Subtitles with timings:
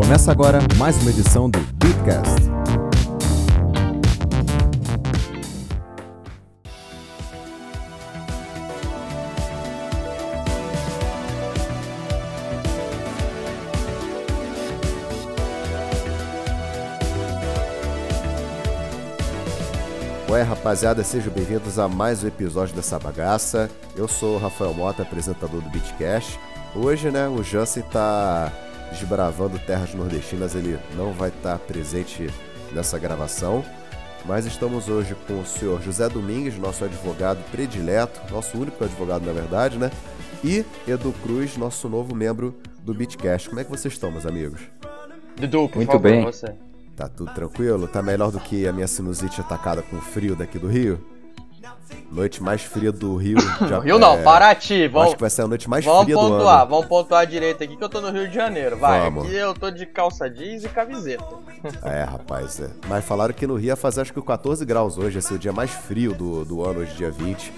[0.00, 2.48] Começa agora mais uma edição do Beatcast.
[20.30, 23.68] Ué, rapaziada, sejam bem-vindos a mais um episódio dessa bagaça.
[23.96, 26.38] Eu sou o Rafael Mota, apresentador do Beatcast.
[26.76, 28.52] Hoje, né, o Jansen tá
[28.90, 32.28] desbravando terras nordestinas, ele não vai estar presente
[32.72, 33.64] nessa gravação.
[34.24, 39.32] Mas estamos hoje com o senhor José Domingues, nosso advogado predileto, nosso único advogado na
[39.32, 39.90] verdade, né?
[40.44, 43.48] E Edu Cruz, nosso novo membro do Beatcast.
[43.48, 44.60] Como é que vocês estão, meus amigos?
[45.36, 46.24] Dudu, por Muito favor, bem.
[46.24, 46.54] você.
[46.96, 47.86] Tá tudo tranquilo?
[47.86, 50.98] Tá melhor do que a minha sinusite atacada com frio daqui do Rio?
[52.10, 53.38] Noite mais fria do Rio.
[53.68, 56.14] Já, Rio não, é, Paraty, vamos, Acho que vai ser a noite mais vamos fria
[56.14, 56.70] do pontuar, ano.
[56.70, 59.24] vamos pontuar direito aqui que eu tô no Rio de Janeiro, vai, Vamos.
[59.26, 61.24] aqui eu tô de calça jeans e camiseta.
[61.82, 62.70] É, rapaz, é.
[62.86, 65.38] Mas falaram que no Rio ia fazer acho que 14 graus hoje, ia ser o
[65.38, 67.52] dia mais frio do, do ano, hoje dia 20.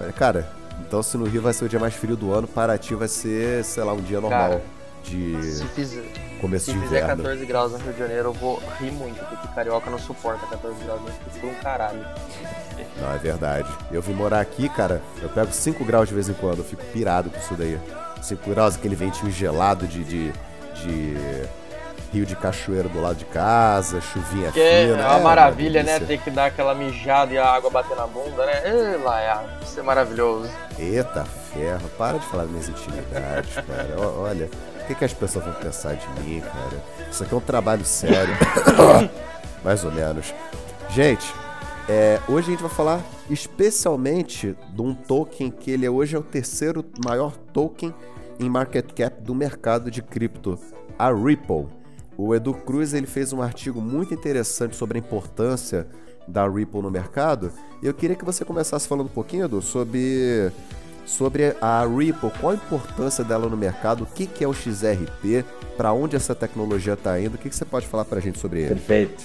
[0.00, 0.50] Mas, Cara,
[0.80, 3.64] então se no Rio vai ser o dia mais frio do ano, Paraty vai ser,
[3.64, 4.62] sei lá, um dia normal Cara,
[5.04, 6.02] de Se fizer,
[6.40, 7.22] começo se de fizer inverno.
[7.22, 10.84] 14 graus no Rio de Janeiro, eu vou rir muito, porque carioca não suporta 14
[10.84, 12.04] graus, eu fico por um caralho.
[13.00, 13.68] Não, é verdade.
[13.90, 16.82] Eu vim morar aqui, cara, eu pego 5 graus de vez em quando, eu fico
[16.92, 17.78] pirado com isso daí.
[18.22, 20.32] 5 graus, aquele ventinho gelado de, de,
[20.74, 21.16] de
[22.12, 25.08] rio de cachoeira do lado de casa, chuvinha Que é fina.
[25.10, 25.94] uma maravilha, né?
[25.98, 26.06] delícia.
[26.06, 28.62] Ter que dar aquela mijada e a água bater na bunda, né?
[28.64, 30.48] Ê, Laia, isso é maravilhoso.
[30.78, 33.94] Eita ferro, para de falar das minhas intimidades, cara.
[34.18, 34.48] Olha,
[34.86, 36.84] o que, que as pessoas vão pensar de mim, cara?
[37.10, 38.32] Isso aqui é um trabalho sério.
[39.64, 40.32] Mais ou menos.
[40.90, 41.26] Gente,
[41.88, 46.18] é, hoje a gente vai falar especialmente de um token que ele é- hoje é
[46.18, 47.92] o terceiro maior token
[48.38, 50.56] em market cap do mercado de cripto,
[50.96, 51.66] a Ripple.
[52.16, 55.88] O Edu Cruz ele fez um artigo muito interessante sobre a importância
[56.28, 57.50] da Ripple no mercado.
[57.82, 60.52] E eu queria que você começasse falando um pouquinho, Edu, sobre,
[61.06, 65.44] sobre a Ripple, qual a importância dela no mercado, o que, que é o XRP,
[65.76, 68.38] para onde essa tecnologia está indo, o que, que você pode falar para a gente
[68.38, 68.74] sobre ele?
[68.74, 69.22] Perfeito.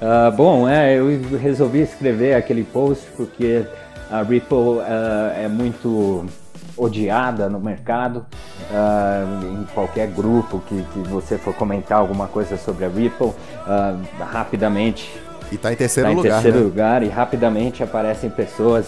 [0.00, 1.06] Ah, bom, é, eu
[1.38, 3.64] resolvi escrever aquele post porque
[4.10, 6.26] a Ripple ah, é muito
[6.76, 8.26] odiada no mercado.
[8.72, 13.32] Ah, em qualquer grupo que, que você for comentar alguma coisa sobre a Ripple,
[14.18, 15.08] rapidamente
[15.52, 16.64] E está em terceiro em lugar, terceiro né?
[16.64, 18.86] lugar e rapidamente aparecem pessoas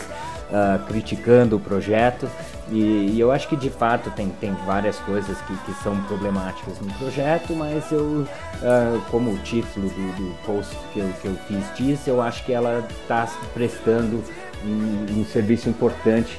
[0.57, 2.31] ah, criticando o projeto
[2.71, 6.79] e, e eu acho que de fato tem, tem várias coisas que, que são problemáticas
[6.79, 8.25] no projeto, mas eu,
[8.63, 12.45] ah, como o título do, do post que eu, que eu fiz diz, eu acho
[12.45, 14.23] que ela está prestando
[14.65, 16.39] um, um serviço importante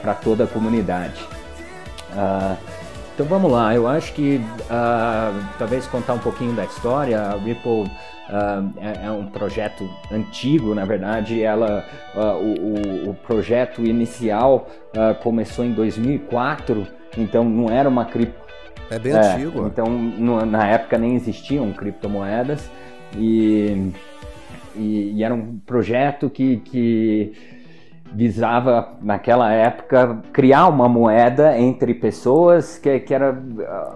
[0.00, 1.20] para toda a comunidade.
[2.12, 2.56] Ah,
[3.20, 7.20] então vamos lá, eu acho que ah, talvez contar um pouquinho da história.
[7.20, 7.84] A Ripple
[8.30, 11.42] ah, é, é um projeto antigo, na verdade.
[11.42, 14.66] Ela, ah, o, o- projeto inicial
[15.22, 16.86] começou em 2004,
[17.18, 18.40] então não era uma cripto.
[18.90, 19.66] É bem É, antigo.
[19.66, 22.70] Então, no- na época nem existiam criptomoedas
[23.18, 23.92] e,
[24.74, 27.32] e, e era um projeto que, que
[28.12, 33.36] visava, naquela época, criar uma moeda entre pessoas que, que era.
[33.60, 33.94] ah,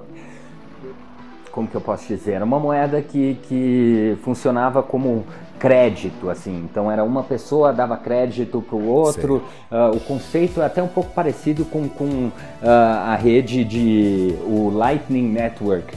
[1.50, 2.32] Como que eu posso dizer?
[2.32, 5.24] Era uma moeda que, que funcionava como
[5.58, 6.66] crédito, assim.
[6.70, 9.42] Então era uma pessoa dava crédito para o outro.
[9.70, 12.30] Ah, o conceito é até um pouco parecido com, com
[12.62, 15.94] ah, a rede de o Lightning Network.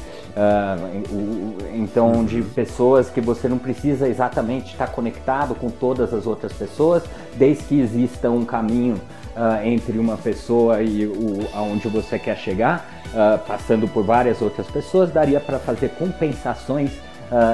[1.12, 6.54] O- então de pessoas que você não precisa exatamente estar conectado com todas as outras
[6.54, 7.04] pessoas,
[7.36, 9.00] desde que exista um caminho
[9.36, 14.68] ah, entre uma pessoa e o aonde você quer chegar, ah, passando por várias outras
[14.68, 16.92] pessoas, daria para fazer compensações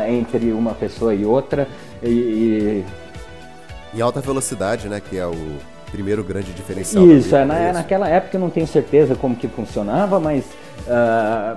[0.08, 1.68] entre uma pessoa e outra
[2.04, 2.86] e- e
[3.96, 5.00] E alta velocidade, né?
[5.08, 5.34] Que é o
[5.92, 7.06] primeiro grande diferencial.
[7.08, 7.74] Isso, é, na- isso?
[7.74, 10.44] naquela época eu não tenho certeza como que funcionava, mas
[10.88, 11.56] ah,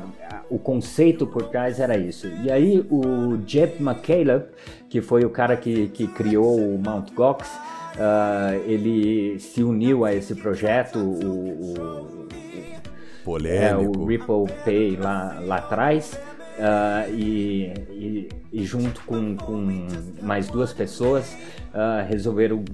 [0.50, 2.26] o conceito por trás era isso.
[2.42, 4.44] E aí o Jeb McCaleb,
[4.88, 7.12] que foi o cara que, que criou o Mt.
[7.14, 7.48] Gox,
[7.98, 13.98] ah, ele se uniu a esse projeto, o- o, é, Polêmico.
[13.98, 16.18] o Ripple Pay lá, lá atrás.
[16.58, 19.66] ah, e, e- e junto com, com
[20.22, 21.36] mais duas pessoas
[21.74, 22.64] ah, resolveram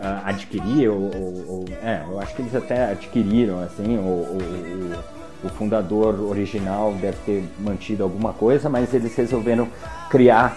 [0.00, 5.17] ah, adquirir, ou, ou- ou- é, eu acho que eles até adquiriram, assim, o, o-
[5.42, 9.68] o- o fundador original deve ter mantido alguma coisa, mas eles resolveram
[10.10, 10.56] criar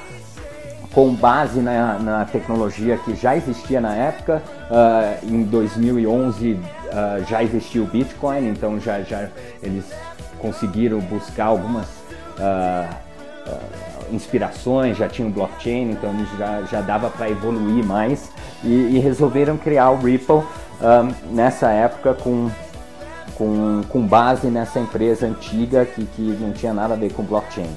[0.93, 4.41] com base na, na tecnologia que já existia na época.
[4.69, 6.59] ah, em 2011
[6.91, 9.29] ah, já existia o Bitcoin, então já, já
[9.63, 9.85] eles
[10.39, 11.85] conseguiram buscar algumas
[12.39, 13.11] uh,
[14.11, 18.31] inspirações, já tinham blockchain, então já, já dava para evoluir mais
[18.63, 22.49] e, e, resolveram criar o Ripple um, nessa época com,
[23.41, 27.75] com, com base nessa empresa antiga que, que não tinha nada a ver com blockchain.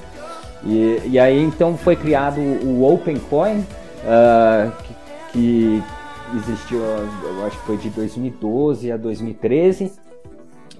[0.63, 4.93] E, e aí então foi criado o OpenCoin, uh, que,
[5.31, 5.83] que
[6.37, 9.91] existiu, eu acho que foi de 2012 a 2013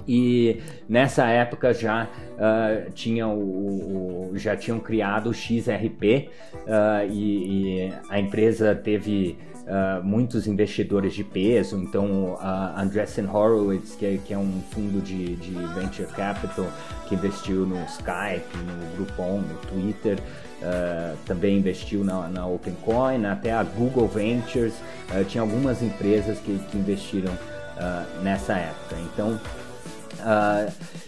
[0.08, 7.88] e nessa época já uh, tinha o, o, já tinham criado o XRP uh, e,
[7.88, 9.36] e, a empresa teve
[9.66, 15.02] uh, muitos investidores de peso, então a Andreessen Horowitz, que é, que é um fundo
[15.02, 16.68] de, de, venture capital
[17.08, 20.20] que investiu no Skype, no Groupon, no Twitter,
[20.66, 24.74] Uh, também investiu na, na OpenCoin, até a Google Ventures,
[25.12, 28.96] uh, tinha algumas empresas que, que investiram uh, nessa época.
[29.14, 29.40] Então,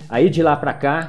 [0.09, 1.07] aí de lá para cá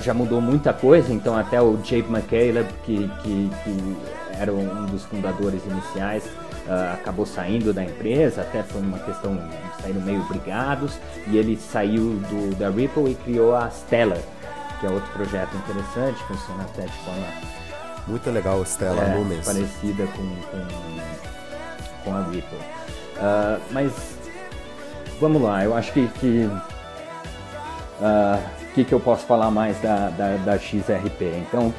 [0.00, 3.96] já mudou muita coisa, então até o Jabe McCaleb, que, que, que
[4.38, 6.30] era um dos fundadores iniciais,
[6.70, 9.36] Uh, acabou saindo da empresa, até foi uma questão,
[9.82, 14.20] saíram meio brigados, e ele saiu do, da Ripple e criou a Stellar,
[14.78, 17.26] que é outro projeto interessante, funciona até de forma...
[18.06, 19.44] Muito legal, Stellar é, Lumens.
[19.44, 22.58] Parecida com, com, com a Ripple.
[22.58, 23.92] Uh, mas,
[25.20, 26.06] vamos lá, eu acho que...
[26.20, 26.48] que
[27.98, 31.24] o uh, que, que eu posso falar mais da, da, da XRP?
[31.48, 31.74] Então,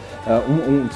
[0.49, 0.89] um, um,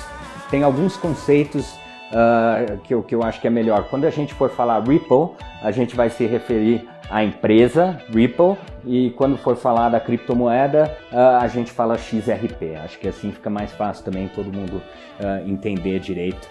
[0.51, 1.65] tem alguns conceitos
[2.11, 3.87] uh, que, eu, que eu acho que é melhor.
[3.89, 5.29] Quando a gente for falar Ripple,
[5.61, 11.41] a gente vai se referir à empresa Ripple e quando for falar da criptomoeda, uh,
[11.41, 12.75] a gente fala XRP.
[12.83, 14.81] Acho que assim fica mais fácil também todo mundo
[15.19, 16.47] uh, entender direito.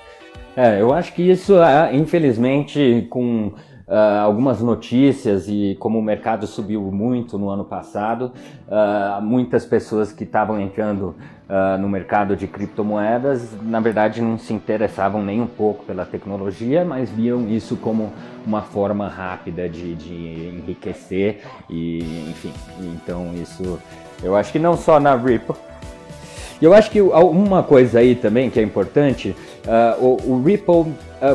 [0.57, 1.55] É, eu acho que isso,
[1.93, 3.55] infelizmente, com
[3.87, 8.33] Uh, algumas notícias e como o mercado subiu muito no ano passado,
[8.67, 11.15] uh, muitas pessoas que estavam entrando
[11.49, 16.83] uh, no mercado de criptomoedas, na verdade não se interessavam nem um pouco pela tecnologia,
[16.83, 18.11] mas viam isso como
[18.47, 22.53] uma forma rápida de, de enriquecer e enfim,
[22.95, 23.79] então isso
[24.23, 25.57] eu acho que não só na Ripple,
[26.61, 29.35] eu acho que uma coisa aí também que é importante,
[29.99, 30.93] o, o, Ripple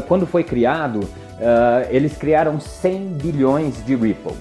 [0.08, 1.08] quando foi criado
[1.40, 4.34] uh, eles criaram 100 bilhões de Ripple.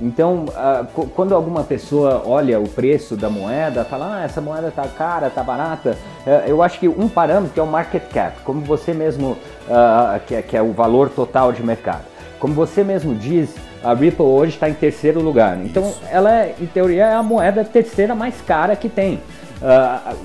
[0.00, 4.86] Então, uh, quando alguma pessoa olha o preço da moeda, fala, ah, essa moeda tá
[4.86, 8.94] cara, tá barata, uh, eu acho que um parâmetro é o market cap, como você
[8.94, 12.04] mesmo, uh, que, é, que, é, o valor total de mercado.
[12.38, 13.52] Como você mesmo diz,
[13.82, 15.58] a Ripple hoje está em terceiro lugar.
[15.64, 16.00] Então, Isso.
[16.08, 19.20] ela, é, em teoria, é a moeda terceira mais cara que tem.
[19.60, 20.16] Uh,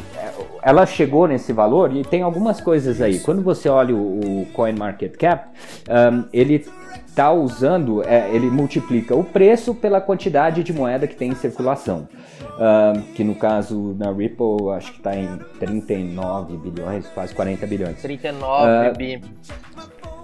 [0.62, 3.20] ela chegou nesse valor e tem algumas coisas aí.
[3.20, 5.50] Quando você olha o, o Coin Market Cap,
[5.90, 6.66] um, ele
[7.14, 12.08] está usando, é, ele multiplica o preço pela quantidade de moeda que tem em circulação.
[12.42, 18.02] Uh, que no caso na Ripple acho que está em 39 bilhões, quase 40 bilhões.
[18.02, 19.22] 39 uh, bi.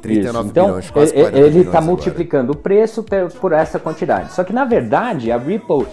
[0.02, 3.04] 39 então, bilhões, quase ele está multiplicando o preço
[3.42, 4.32] por essa quantidade.
[4.32, 5.88] Só que na verdade a Ripple uh,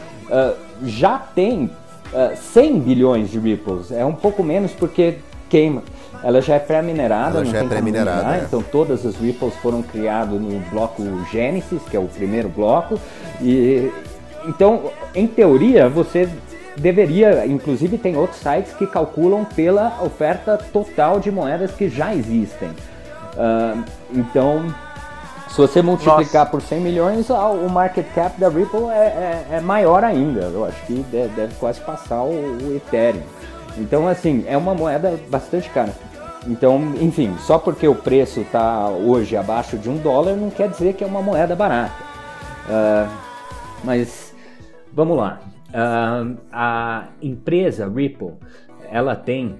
[0.83, 1.71] já tem
[2.13, 3.91] uh, ah, 100 bilhões de Ripples.
[3.91, 5.17] É um pouco menos porque
[5.49, 5.83] queima.
[6.23, 8.37] Ela já é pré-minerada, não já é tem é pré-minerada.
[8.37, 8.45] É.
[8.45, 12.99] Então todas as Ripples foram criadas no bloco Genesis, que é o primeiro bloco.
[13.41, 13.91] E
[14.47, 16.29] então, em teoria, você
[16.77, 22.69] deveria, inclusive tem outros sites que calculam pela oferta total de moedas que já existem.
[22.69, 24.73] Uh, então
[25.49, 26.51] se você multiplicar Nossa.
[26.51, 30.43] por 100 milhões, o market cap da Ripple é, é, é maior ainda.
[30.43, 33.23] Eu acho que deve, deve quase passar o, o, Ethereum.
[33.79, 35.95] Então, assim, é uma moeda bastante cara.
[36.47, 40.95] Então, enfim, só porque o preço está hoje abaixo de um dólar não quer dizer
[40.95, 42.03] que é uma moeda barata.
[42.69, 43.11] Uh,
[43.85, 44.35] mas,
[44.93, 45.41] vamos lá.
[45.71, 48.35] Uh, a empresa Ripple,
[48.91, 49.59] ela tem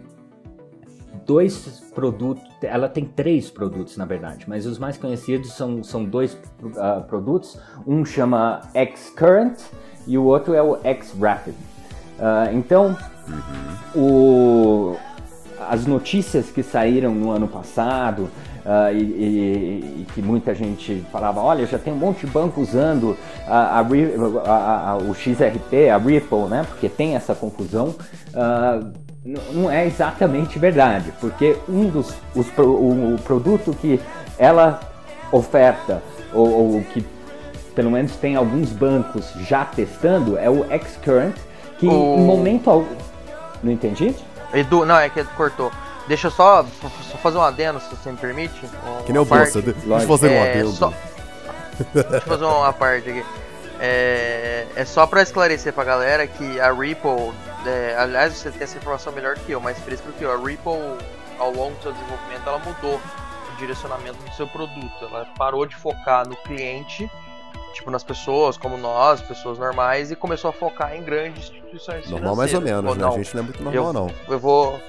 [1.25, 6.35] dois produtos, ela tem três produtos na verdade, mas os mais conhecidos são, são dois
[6.63, 9.59] uh, produtos, um chama X-Current
[10.07, 11.55] e o outro é o X-Rapid.
[11.55, 12.97] Uh, então,
[13.95, 14.01] uhum.
[14.03, 14.97] o,
[15.69, 18.31] as notícias que saíram no ano passado
[18.65, 22.61] uh, e, e, e, que muita gente falava, olha, já tem um monte de banco
[22.61, 26.65] usando a, a, a, o XRP, a Ripple, né?
[26.69, 27.95] Porque tem essa confusão.
[28.35, 34.01] Uh, não é exatamente verdade, porque um dos os, o, o produto que
[34.39, 34.81] ela
[35.33, 36.03] oferta
[36.33, 37.05] ou, ou, que
[37.75, 41.35] pelo menos tem alguns bancos já testando é o Xcurrent,
[41.79, 41.91] que o...
[41.91, 42.97] em momento algum
[43.63, 44.15] não entendi?
[44.55, 45.73] Edu, não é que cortou.
[46.07, 46.65] Deixa eu só,
[47.11, 48.55] só fazer um adendo, se você me permite.
[49.05, 50.71] que nem o bolsa, deixa eu fazer um é, adendo.
[50.71, 50.93] Só...
[51.93, 53.25] Deixa eu fazer uma parte aqui.
[53.81, 57.33] É, é só para esclarecer pra galera que a Ripple,
[57.67, 60.33] é, aliás, você tem essa informação melhor que eu, mais fresca que eu.
[60.33, 60.73] A Ripple,
[61.39, 65.05] ao longo do seu desenvolvimento, ela mudou o direcionamento do seu produto.
[65.05, 67.11] Ela parou de focar no cliente,
[67.75, 72.37] tipo nas pessoas como nós, pessoas normais, e começou a focar em grandes instituições Normal
[72.37, 73.03] mais ou menos, né?
[73.03, 74.11] Não, a gente não é muito normal, eu, não.
[74.29, 74.81] Eu vou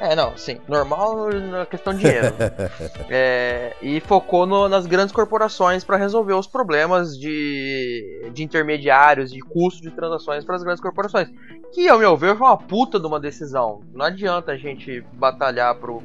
[0.00, 0.58] é, não, sim.
[0.68, 2.34] Normal na questão de dinheiro.
[3.08, 9.40] é, e focou no, nas grandes corporações para resolver os problemas de, de intermediários, de
[9.40, 11.28] custo de transações para as grandes corporações.
[11.72, 13.80] Que, ao meu ver, foi uma puta de uma decisão.
[13.94, 16.02] Não adianta a gente batalhar pro,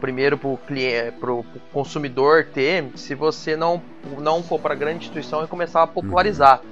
[0.00, 0.58] primeiro para o
[1.20, 3.80] pro, pro consumidor ter, se você não,
[4.18, 6.60] não for para grande instituição e começar a popularizar.
[6.64, 6.70] Uhum.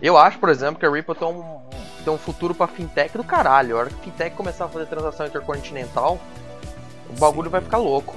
[0.00, 1.58] Eu acho, por exemplo, que a Ripple tem um
[2.08, 3.76] tem um futuro pra fintech do caralho.
[3.76, 6.18] A hora que fintech começar a fazer transação intercontinental,
[7.10, 7.52] o bagulho Sim.
[7.52, 8.16] vai ficar louco.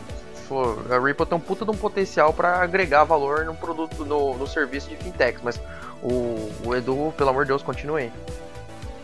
[0.89, 4.45] A Ripple tem um puta de um potencial para agregar valor no produto, no, no
[4.45, 5.61] serviço de fintech, mas
[6.03, 8.11] o, o Edu, pelo amor de Deus, continue aí.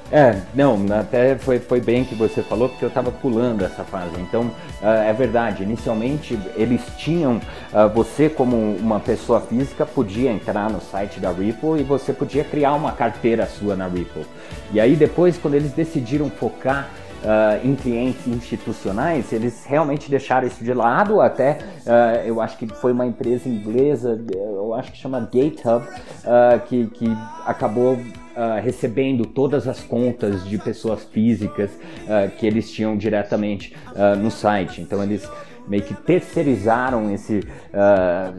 [0.09, 4.13] É, não, até foi, foi bem que você falou, porque eu estava pulando essa fase.
[4.19, 7.35] Então, uh, é verdade, inicialmente eles tinham,
[7.73, 12.45] uh, você como uma pessoa física podia entrar no site da Ripple e você podia
[12.45, 14.25] criar uma carteira sua na Ripple.
[14.71, 16.87] E aí depois, quando eles decidiram focar
[17.17, 21.19] Uh, em clientes institucionais, eles realmente deixaram isso de lado.
[21.19, 26.59] Até uh, eu acho que foi uma empresa inglesa, eu acho que chama GateHub, uh,
[26.67, 27.97] que, que acabou
[28.37, 34.29] uh, recebendo todas as contas de pessoas físicas uh, que eles tinham diretamente uh, no
[34.29, 34.79] site.
[34.79, 35.27] Então eles
[35.67, 37.41] meio que terceirizaram esse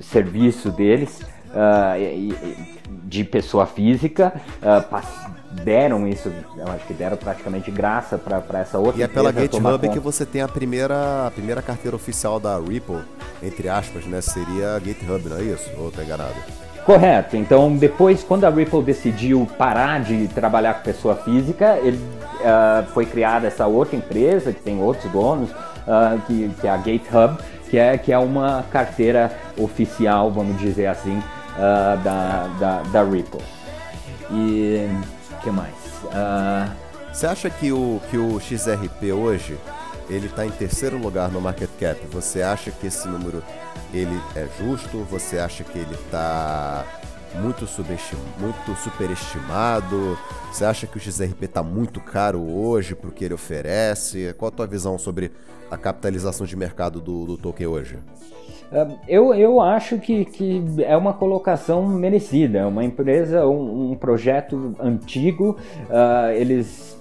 [0.00, 1.20] serviço deles
[3.04, 4.40] de pessoa física,
[5.62, 9.90] deram isso, eu acho que deram praticamente graça para essa outra E é pela GitHub
[9.90, 13.02] que você tem a primeira, a primeira carteira oficial da Ripple,
[13.42, 14.22] entre aspas, né?
[14.22, 15.70] Seria a GitHub, não é isso?
[15.76, 16.67] Ou tá enganado?
[16.88, 17.36] Correto.
[17.36, 23.04] Então, depois, quando a Ripple decidiu parar de trabalhar com pessoa física, ele, uh, foi
[23.04, 27.36] criada essa outra empresa que tem outros donos, uh, que, que, é a GateHub,
[27.68, 33.42] que é, que é uma carteira oficial, vamos dizer assim, uh, da, da, da, Ripple.
[34.30, 34.88] E
[35.30, 35.74] o que mais?
[37.12, 39.58] Você acha que o, que o XRP hoje
[40.08, 42.00] ele está em terceiro lugar no market cap?
[42.12, 43.42] Você acha que esse número
[43.92, 44.98] ele é justo?
[45.10, 46.84] Você acha que ele está
[47.34, 47.66] muito,
[48.38, 50.18] muito superestimado?
[50.52, 54.34] Você acha que o XRP está muito caro hoje para o que ele oferece?
[54.38, 55.30] Qual a tua visão sobre
[55.70, 57.98] a capitalização de mercado do, do token hoje?
[59.06, 62.58] Eu, eu acho que, que é uma colocação merecida.
[62.58, 65.56] É uma empresa, um, um projeto antigo,
[65.88, 66.98] uh, eles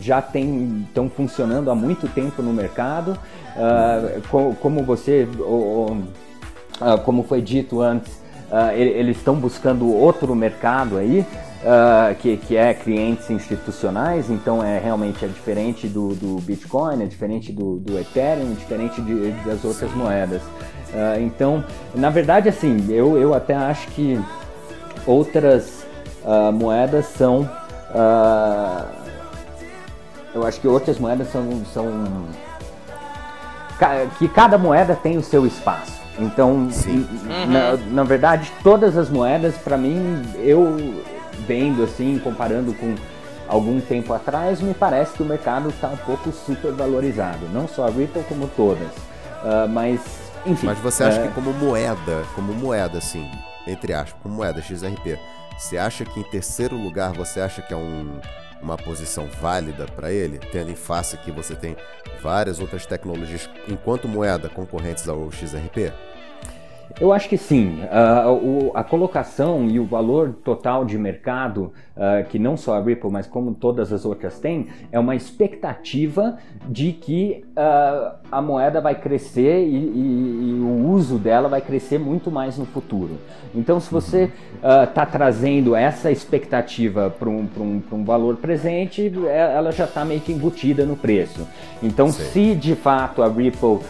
[0.00, 3.18] já estão funcionando há muito tempo no mercado.
[3.60, 5.94] Uh, co como você, uh,
[7.04, 8.10] como foi dito antes,
[8.50, 11.26] uh, eles estão buscando outro mercado aí.
[12.20, 17.52] que, que é clientes institucionais, então é realmente é diferente do, do Bitcoin, é diferente
[17.52, 20.40] do, do Ethereum, é diferente de, das outras moedas.
[21.20, 21.62] então,
[21.94, 24.18] na verdade, assim, eu, eu até acho que
[25.06, 25.84] outras
[26.54, 27.46] moedas são
[30.34, 31.84] eu acho que outras moedas são, são
[34.18, 36.00] que cada moeda tem o seu espaço.
[36.18, 36.68] Então,
[37.48, 37.92] na, uhum.
[37.92, 41.02] na, verdade, todas as moedas, para mim, eu
[41.46, 42.94] vendo assim, comparando com
[43.48, 47.48] algum tempo atrás, me parece que o mercado está um pouco super valorizado.
[47.52, 48.88] Não só a Ripple, como todas.
[49.42, 50.00] Uh, mas,
[50.44, 50.66] enfim.
[50.66, 51.26] Mas você acha é...
[51.26, 53.28] que como moeda, como moeda, assim,
[53.66, 55.18] entre aspas, como moeda XRP,
[55.58, 58.20] você acha que em terceiro lugar você acha que é um
[58.62, 61.76] uma posição válida para ele, tendo em face que você tem
[62.22, 65.92] várias outras tecnologias enquanto moeda concorrentes ao XRP?
[66.98, 67.78] Eu acho que sim.
[67.84, 72.82] Uh, o, a colocação e o valor total de mercado, uh, que não só a
[72.82, 78.80] Ripple, mas como todas as outras têm, é uma expectativa de que uh, a moeda
[78.80, 83.18] vai crescer e, e, e, o uso dela vai crescer muito mais no futuro.
[83.54, 84.30] Então, se você
[84.86, 90.20] está trazendo essa expectativa para um, um, um valor presente, é, ela já está meio
[90.20, 91.46] que embutida no preço.
[91.82, 93.80] Então, se de fato a Ripple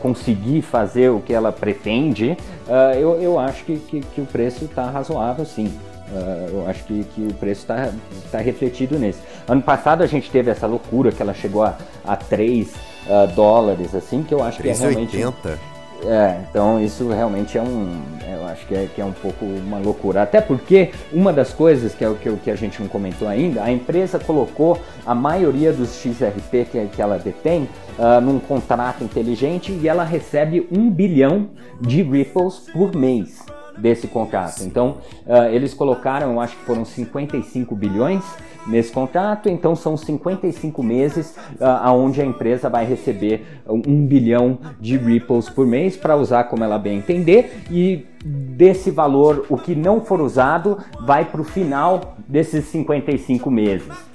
[0.00, 4.64] conseguir fazer o que ela pretende, uh, eu, eu acho que, que, que o preço
[4.64, 5.72] está razoável sim.
[6.10, 7.90] Uh, eu acho que, que o preço está
[8.30, 9.20] tá refletido nesse.
[9.46, 11.76] Ano passado a gente teve essa loucura que ela chegou a,
[12.06, 12.74] a 3 uh,
[13.10, 15.16] ah, dólares, assim, que eu acho 3, que é realmente.
[15.16, 15.78] 80.
[16.04, 18.00] É, então isso realmente é um.
[18.30, 20.22] Eu acho que é, que é um pouco uma loucura.
[20.22, 23.64] Até porque uma das coisas que é o que, que a gente não comentou ainda,
[23.64, 27.68] a empresa colocou a maioria dos XRP que, que ela detém
[27.98, 31.50] uh, num contrato inteligente e ela recebe um bilhão
[31.80, 33.44] de ripples por mês.
[33.78, 34.64] desse contrato.
[34.64, 38.24] Então, uh, eles colocaram, eu acho que foram 55 bilhões
[38.66, 44.96] nesse contrato, então são 55 meses uh, aonde a empresa vai receber um bilhão de
[44.96, 50.00] ripples por mês para usar como ela bem entender e desse valor, o que não
[50.00, 54.07] for usado vai para o final desses 55 meses.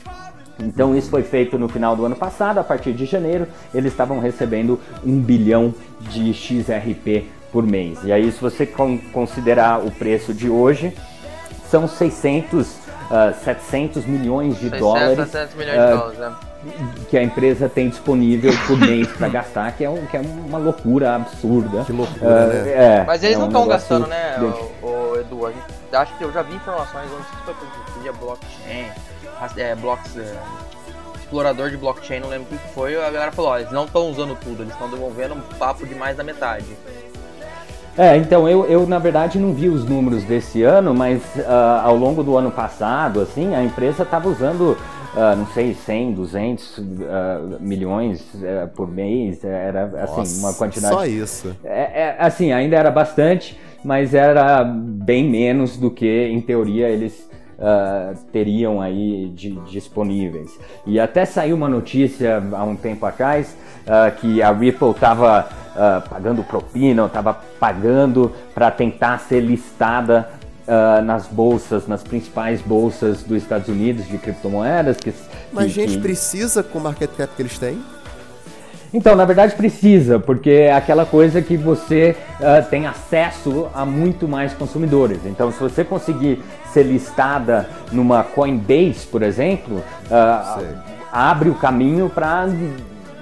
[0.59, 4.19] Então isso foi feito no final do ano passado, a partir de janeiro eles estavam
[4.19, 7.99] recebendo um bilhão de XRP por mês.
[8.03, 8.65] E aí se você
[9.11, 10.93] considerar o preço de hoje,
[11.69, 12.83] são 600
[13.13, 15.29] uh, 700 milhões de 600, dólares.
[15.31, 16.35] 700 milhões uh, de dólares, né?
[17.09, 20.57] que a empresa tem disponível por mês para gastar, que é, um, que é uma
[20.57, 21.83] loucura absurda.
[21.83, 22.71] Que loucura, uh, né?
[22.71, 24.37] É, Mas eles é não estão um gastando, né,
[24.81, 25.45] o, o Edu?
[25.45, 28.85] A gente, acho que eu já vi informações, não sei se foi por blockchain,
[29.57, 30.35] é, blocks, é,
[31.19, 34.09] explorador de blockchain, não lembro o que foi, a galera falou, ó, eles não estão
[34.09, 36.65] usando tudo, eles estão devolvendo um papo de mais da metade.
[37.97, 41.95] É, então eu, eu na verdade não vi os números desse ano, mas uh, ao
[41.95, 44.71] longo do ano passado, assim, a empresa estava usando,
[45.15, 46.83] uh, não sei, 100, 200 uh,
[47.59, 50.93] milhões uh, por mês, era assim, Nossa, uma quantidade.
[50.93, 51.55] Só isso.
[51.63, 57.29] É, é, assim, ainda era bastante, mas era bem menos do que, em teoria, eles
[57.63, 60.59] Uh, teriam aí de, disponíveis.
[60.85, 63.55] E até saiu uma notícia há um tempo atrás
[63.87, 70.29] uh, que a Ripple estava uh, pagando propina, estava pagando para tentar ser listada
[70.67, 74.97] uh, nas bolsas, nas principais bolsas dos Estados Unidos de criptomoedas.
[74.97, 75.13] Que,
[75.53, 76.01] Mas que, gente que...
[76.01, 77.81] precisa com o market cap que eles têm?
[78.93, 84.27] Então, na verdade precisa, porque é aquela coisa que você uh, tem acesso a muito
[84.27, 85.25] mais consumidores.
[85.25, 86.43] Então, se você conseguir
[86.73, 90.65] ser listada numa Coinbase, por exemplo, uh,
[91.11, 92.47] abre o caminho para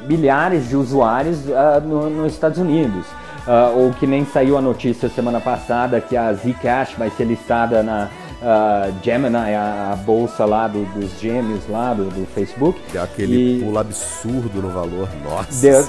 [0.08, 3.06] milhares de usuários uh, no, nos Estados Unidos.
[3.42, 7.82] Uh, ou que nem saiu a notícia semana passada que a Zcash vai ser listada
[7.82, 8.08] na
[8.42, 12.80] uh, Gemini, a, a, bolsa lá do, dos gêmeos lá do, do Facebook.
[12.94, 15.84] E aquele e pulo absurdo no valor, nossa deu,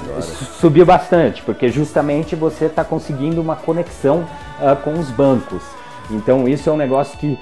[0.59, 4.25] Subiu bastante, porque justamente você está conseguindo uma conexão
[4.59, 5.61] uh, com os bancos.
[6.13, 7.37] Então isso é um negócio que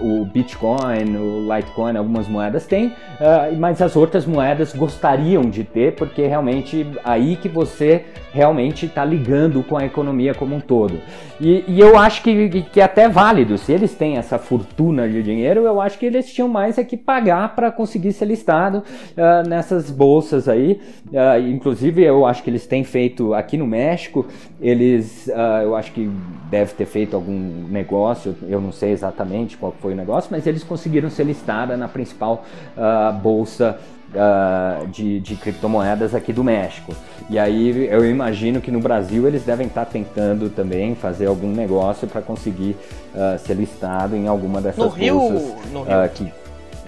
[0.00, 5.94] o Bitcoin, o Litecoin, algumas moedas têm, uh, mas as outras moedas gostariam de ter,
[5.94, 11.00] porque realmente aí que você realmente está ligando com a economia como um todo.
[11.40, 15.22] E, e eu acho que, que é até válido, se eles têm essa fortuna de
[15.22, 19.48] dinheiro, eu acho que eles tinham mais é que pagar para conseguir ser listado uh,
[19.48, 20.80] nessas bolsas aí.
[21.06, 24.26] Uh, inclusive, eu acho que eles têm feito aqui no México,
[24.60, 25.28] eles,
[25.62, 26.10] eu acho que
[26.50, 30.46] deve ter feito algum negócio, eu não sei exatamente exatamente qual foi o negócio, mas
[30.46, 32.44] eles conseguiram ser listada na principal
[32.76, 33.78] uh, bolsa
[34.10, 36.94] uh, de, de, criptomoedas aqui do México.
[37.30, 42.08] E aí eu imagino que no Brasil eles devem estar tentando também fazer algum negócio
[42.08, 42.76] para conseguir
[43.14, 46.08] uh, ser listado em alguma dessas no bolsas Rio, no Rio.
[46.14, 46.32] que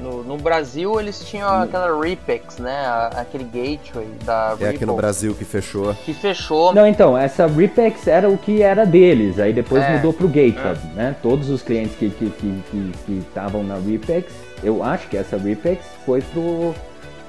[0.00, 2.86] no, no, Brasil eles tinham aquela Ripex, né?
[3.14, 4.66] Aquele gateway da Ripple.
[4.66, 5.94] É aqui no Brasil que fechou.
[5.94, 6.74] Que fechou.
[6.74, 9.96] Não, então, essa Ripex era o que era deles, aí depois é.
[9.96, 10.96] mudou pro GateHub, é.
[10.96, 11.16] né?
[11.22, 14.32] Todos os clientes que estavam que, que, que, na Ripex,
[14.62, 16.74] eu acho que essa Ripex foi pro.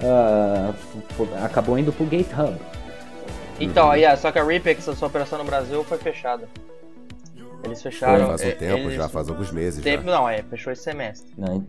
[0.03, 0.73] Uh,
[1.43, 2.57] acabou indo pro GateHub.
[3.59, 3.93] Então, uhum.
[3.93, 6.47] yeah, só que a Ripex, a sua operação no Brasil, foi fechada.
[7.63, 8.27] Eles fecharam.
[8.27, 8.95] Foi, faz um é, tempo eles...
[8.95, 9.83] já, faz alguns meses.
[9.83, 10.11] Tempo já.
[10.11, 11.31] não, é, fechou esse semestre.
[11.37, 11.65] Não,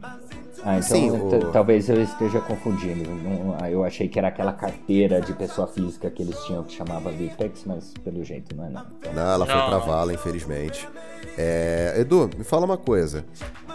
[0.65, 1.51] ah, então Sim, o...
[1.53, 3.11] talvez eu esteja confundindo.
[3.61, 7.11] Ah, eu achei que era aquela carteira de pessoa física que eles tinham que chamava
[7.11, 8.87] Vitex, mas pelo jeito não é não.
[9.01, 9.13] Então...
[9.13, 10.89] Não, ela foi pra vala, infelizmente.
[11.37, 11.95] É...
[11.99, 13.25] Edu, me fala uma coisa.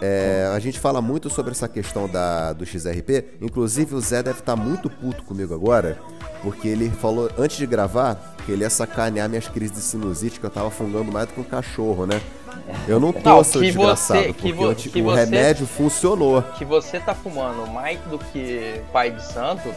[0.01, 0.49] É...
[0.53, 2.53] a gente fala muito sobre essa questão da...
[2.53, 3.25] do XRP.
[3.41, 5.97] Inclusive o Zé deve estar tá muito puto comigo agora,
[6.41, 10.45] porque ele falou antes de gravar que ele ia sacanear minhas crises de sinusite, que
[10.45, 12.21] eu tava fungando mais do que um cachorro, né?
[12.87, 16.41] Eu não tô, não, seu desgraçado, você, porque vo, o, o remédio funcionou.
[16.57, 19.69] Que você tá fumando mais do que pai de santo,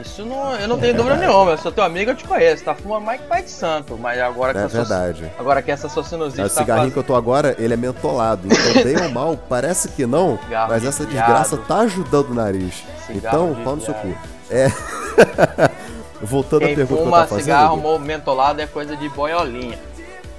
[0.00, 1.52] isso não, eu não tenho dúvida nenhuma.
[1.52, 2.62] Eu sou teu amigo, eu te conheço.
[2.62, 3.98] Tá fumando mais que pai de santo.
[3.98, 5.24] Mas agora que é essa verdade.
[5.24, 6.40] So, agora que essa sua sinusite.
[6.40, 6.92] É, o tá cigarrinho faz...
[6.92, 8.46] que eu tô agora, ele é mentolado.
[8.46, 10.38] Então, bem ou mal, parece que não.
[10.38, 12.84] Cigarro mas essa desgraça tá ajudando o nariz.
[13.06, 14.14] Cigarro então, pau no seu cu.
[14.50, 14.68] É.
[16.24, 19.78] Voltando Quem à pergunta fuma que eu tava cigarro mentolado é coisa de boiolinha.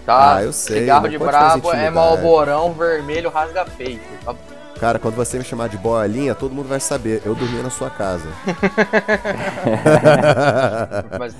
[0.05, 0.35] Tá?
[0.35, 0.81] Ah, eu sei.
[0.81, 4.03] Cigarro de brabo é malborão vermelho rasga-peito.
[4.23, 4.35] Tá?
[4.79, 7.21] Cara, quando você me chamar de boiolinha, todo mundo vai saber.
[7.25, 8.25] Eu dormi na sua casa.
[11.17, 11.35] Mas...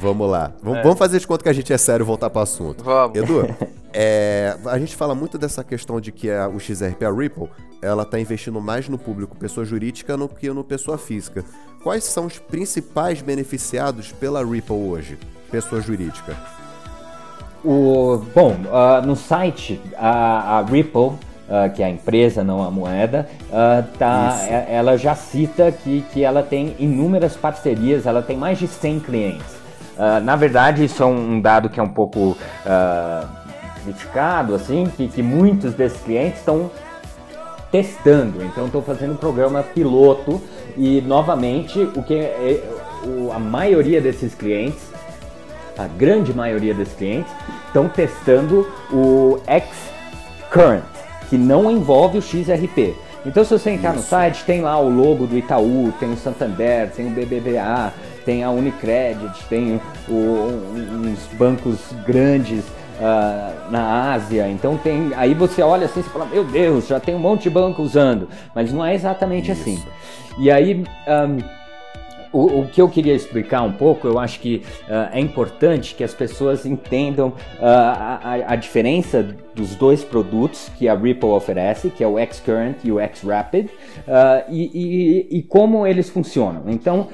[0.00, 0.52] Vamos lá.
[0.62, 0.82] Vamos, é.
[0.82, 2.82] vamos fazer de conta que a gente é sério e voltar para o assunto.
[2.82, 3.16] Vamos.
[3.16, 3.46] Edu,
[3.92, 7.48] é, a gente fala muito dessa questão de que a, o XRP, a Ripple,
[7.82, 11.44] ela está investindo mais no público pessoa jurídica do que no pessoa física.
[11.82, 15.18] Quais são os principais beneficiados pela Ripple hoje,
[15.50, 16.36] pessoa jurídica?
[17.64, 21.18] o, bom, uh, no site, a, a Ripple, uh,
[21.74, 26.24] que é a empresa, não a moeda, uh, tá, é, ela já cita que, que
[26.24, 29.59] ela tem inúmeras parcerias, ela tem mais de 100 clientes.
[30.22, 32.36] Na verdade, isso é um dado que é um pouco
[33.82, 36.70] criticado, assim, que, que muitos desses clientes estão
[37.70, 38.42] testando.
[38.44, 40.40] Então, estou fazendo um programa piloto
[40.76, 42.62] e, novamente, o que é,
[43.04, 44.90] o, a maioria desses clientes,
[45.78, 47.32] a grande maioria desses clientes,
[47.66, 49.64] estão testando o X
[50.50, 50.82] Current,
[51.28, 52.94] que não envolve o XRP.
[53.24, 54.00] Então, se você entrar Isso.
[54.00, 57.92] no site, tem lá o logo do Itaú, tem o Santander, tem o BBVA,
[58.30, 64.48] tem a Unicredit, tem o, uns bancos grandes uh, na Ásia.
[64.48, 67.50] Então tem, aí você olha assim e fala, meu Deus, já tem um monte de
[67.50, 69.60] banco usando, mas não é exatamente Isso.
[69.60, 69.82] assim.
[70.38, 71.38] E aí um,
[72.32, 76.04] o, o, que eu queria explicar um pouco, eu acho que uh, é importante que
[76.04, 82.04] as pessoas entendam uh, a, a, diferença dos dois produtos que a Ripple oferece, que
[82.04, 86.62] é o Xcurrent e o Xrapid, uh, e, e, e, como eles funcionam.
[86.68, 87.08] Então,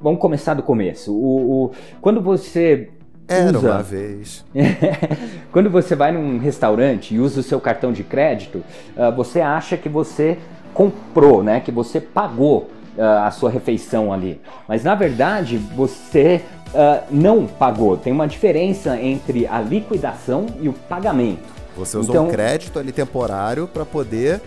[0.00, 1.12] vamos começar do começo.
[1.12, 2.90] O, o, quando você
[3.28, 3.70] era usa.
[3.70, 4.44] uma vez.
[5.50, 8.62] Quando você vai num restaurante e usa o seu cartão de crédito,
[8.96, 10.38] uh, você acha que você
[10.72, 11.60] comprou, né?
[11.60, 14.40] Que você pagou uh, a sua refeição ali.
[14.68, 17.96] Mas na verdade você uh, não pagou.
[17.96, 21.56] Tem uma diferença entre a liquidação e o pagamento.
[21.76, 24.40] Você usou então, um crédito ali temporário para poder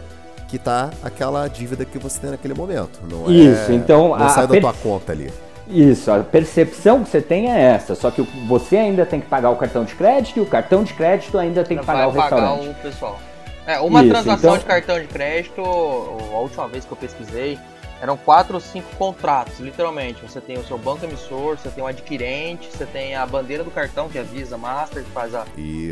[0.50, 3.00] quitar aquela dívida que você tem naquele momento.
[3.10, 5.32] Não Isso, é, então não a, sai da tua conta ali.
[5.68, 9.52] Isso, a percepção que você tem é essa, só que você ainda tem que pagar
[9.52, 12.60] o cartão de crédito e o cartão de crédito ainda tem que pagar o restaurante.
[12.60, 13.20] Pagar o pessoal.
[13.68, 14.58] É, uma Isso, transação então...
[14.58, 17.60] de cartão de crédito, a última vez que eu pesquisei,
[18.02, 20.22] eram quatro ou cinco contratos, literalmente.
[20.22, 23.72] Você tem o seu banco emissor, você tem o adquirente, você tem a bandeira do
[23.72, 25.46] cartão, que é a Visa Master, que faz a,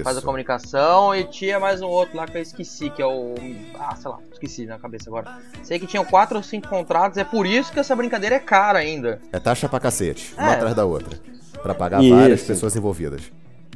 [0.03, 3.35] faz a comunicação, e tinha mais um outro lá que eu esqueci, que é o.
[3.79, 5.37] Ah, sei lá, esqueci na cabeça agora.
[5.63, 8.79] Sei que tinham quatro ou cinco contratos, é por isso que essa brincadeira é cara
[8.79, 9.21] ainda.
[9.31, 10.55] É taxa pra cacete, uma é.
[10.55, 11.19] atrás da outra.
[11.61, 12.15] para pagar isso.
[12.15, 13.31] várias pessoas envolvidas.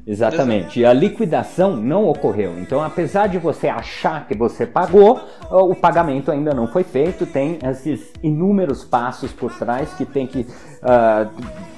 [0.06, 0.80] Exatamente.
[0.80, 2.58] E a liquidação não ocorreu.
[2.60, 7.26] Então, apesar de você achar que você pagou, o pagamento ainda não foi feito.
[7.26, 11.30] Tem esses inúmeros passos por trás que tem que, uh,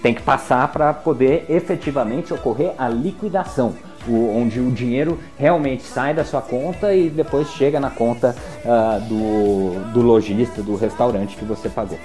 [0.02, 3.74] tem que passar para poder efetivamente ocorrer a liquidação.
[4.06, 9.00] O, onde o dinheiro realmente sai da sua conta e depois chega na conta uh,
[9.08, 11.98] do, do lojista, do restaurante que você pagou.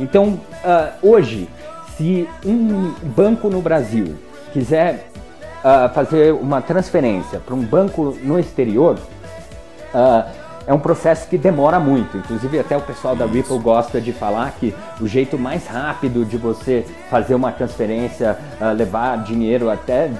[0.00, 1.48] Então, uh, hoje,
[1.96, 4.16] se um banco no Brasil
[4.52, 5.13] quiser
[5.64, 8.98] uh, fazer uma transferência para um banco no exterior,
[9.94, 12.16] uh, é um processo que demora muito.
[12.16, 16.36] Inclusive, até o pessoal da Ripple gosta de falar que o jeito mais rápido de
[16.36, 20.10] você fazer uma transferência, uh, levar dinheiro até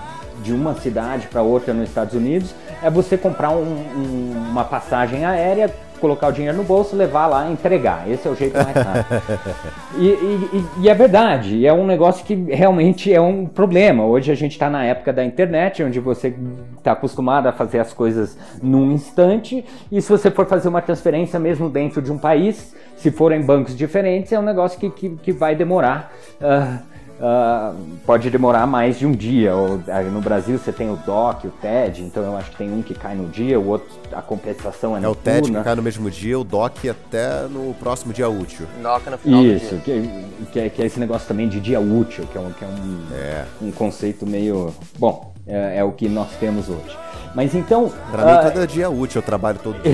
[0.43, 5.25] de uma cidade para outra nos Estados Unidos, é você comprar um, um, uma passagem
[5.25, 5.73] aérea,
[6.05, 8.07] colocar o dinheiro no bolso, levar lá e entregar.
[8.11, 9.23] Esse é o jeito mais rápido.
[9.97, 14.05] e, e, e, é verdade, é um negócio que realmente é um problema.
[14.05, 16.35] Hoje a gente está na época da internet, onde você
[16.77, 21.41] está acostumado a fazer as coisas num instante, e se você for fazer uma transferência
[21.41, 25.33] mesmo dentro de um país, se forem bancos diferentes, é um negócio que, que, que
[25.33, 26.13] vai demorar.
[26.39, 27.75] Uh, uh,
[28.07, 29.55] pode demorar mais de um dia.
[29.55, 32.73] Ou, uh, no Brasil você tem o DOC, o TED, então eu acho que tem
[32.73, 35.75] um que cai no dia, o outro a compensação é É o TED que cai
[35.75, 38.67] no mesmo dia, o DOC até no próximo dia útil.
[38.83, 42.27] DOC no final Isso, que, que, é, que, é, esse negócio também de dia útil,
[42.31, 43.45] que é um, que é um, é.
[43.61, 44.73] um conceito meio.
[44.99, 46.97] Bom, é, é, o que nós temos hoje.
[47.35, 47.93] Mas então.
[48.11, 49.93] Pra uh, mim, todo dia útil, eu trabalho todo dia.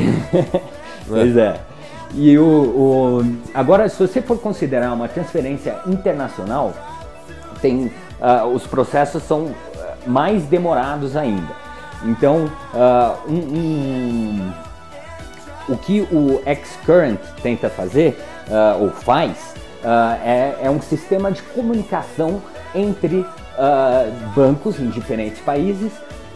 [1.09, 1.61] pois é.
[2.15, 6.75] E o, o, agora, se você for considerar uma transferência internacional,
[7.61, 11.55] tem, uh, os processos são ah, mais demorados ainda.
[12.05, 14.53] Então, uh, um, um,
[15.69, 18.19] o que o Xcurrent tenta fazer,
[18.49, 19.55] uh, ou faz,
[20.23, 22.43] é, é, um sistema de comunicação
[22.75, 23.25] entre
[24.35, 25.91] bancos em diferentes países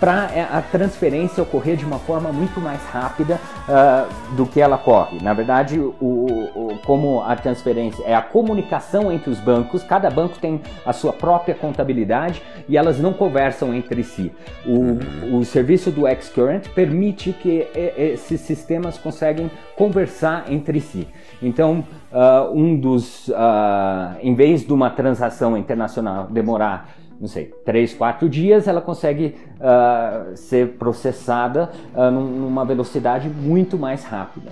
[0.05, 4.77] para é, a transferência ocorrer de uma forma muito mais rápida uh, do que ela
[4.77, 5.17] corre.
[5.23, 10.39] Na verdade, o, o, como a transferência é a comunicação entre os bancos, cada banco
[10.39, 14.31] tem a sua própria contabilidade e elas não conversam entre si.
[14.67, 21.09] O, o serviço do Xcurrent permite que esses sistemas conseguem conversar entre si.
[21.43, 26.91] Então, uh, um dos, uh, em vez de uma transação internacional demorar
[27.21, 34.05] não sei, três, quatro dias, ela consegue uh, ser processada uh, numa velocidade muito mais
[34.05, 34.51] rápida.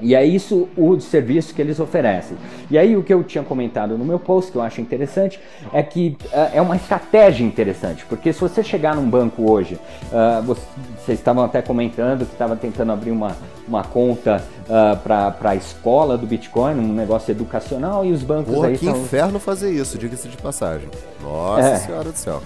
[0.00, 2.36] E é isso o serviço que eles oferecem.
[2.70, 5.40] E aí o que eu tinha comentado no meu post, que eu acho interessante,
[5.72, 9.78] é que uh, é uma estratégia interessante, porque se você chegar num banco hoje,
[10.12, 13.36] uh, vocês estavam até comentando que estava tentando abrir uma,
[13.66, 18.68] uma conta uh, para a escola do Bitcoin, um negócio educacional, e os bancos Porra,
[18.68, 20.88] aí que inferno fazer isso, diga-se de passagem.
[21.22, 21.76] Nossa é.
[21.76, 22.42] senhora do céu.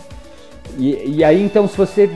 [0.79, 2.09] E, e aí então se você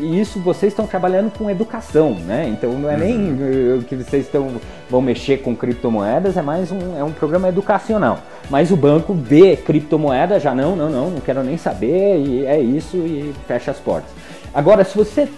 [0.00, 2.48] isso vocês estão trabalhando com educação, né?
[2.48, 3.82] Então não é nem uhum.
[3.82, 8.18] que vocês estão vão mexer com criptomoedas, é mais um, é um programa educacional.
[8.50, 12.60] Mas o banco vê criptomoeda, já não, não, não, não quero nem saber, e é
[12.60, 14.10] isso, e fecha as portas.
[14.54, 15.28] Agora, se você,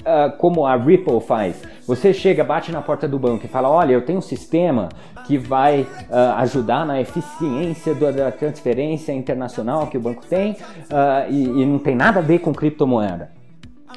[0.00, 3.92] uh, como a Ripple faz, você chega, bate na porta do banco e fala: Olha,
[3.92, 4.88] eu tenho um sistema
[5.26, 11.44] que vai uh, ajudar na eficiência da transferência internacional que o banco tem uh, e,
[11.44, 13.30] e não tem nada a ver com criptomoeda.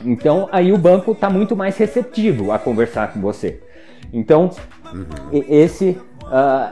[0.03, 3.61] Então aí o banco está muito mais receptivo a conversar com você.
[4.11, 4.49] Então
[4.93, 5.05] uhum.
[5.31, 5.97] esse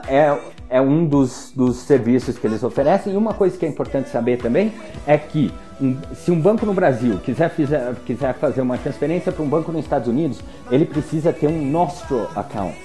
[0.08, 0.38] é,
[0.72, 3.14] é um dos, dos serviços que eles oferecem.
[3.14, 4.74] E uma coisa que é importante saber também
[5.06, 9.44] é que um, se um banco no Brasil quiser, fizer, quiser fazer uma transferência para
[9.44, 10.40] um banco nos Estados Unidos,
[10.70, 12.78] ele precisa ter um Nostro account.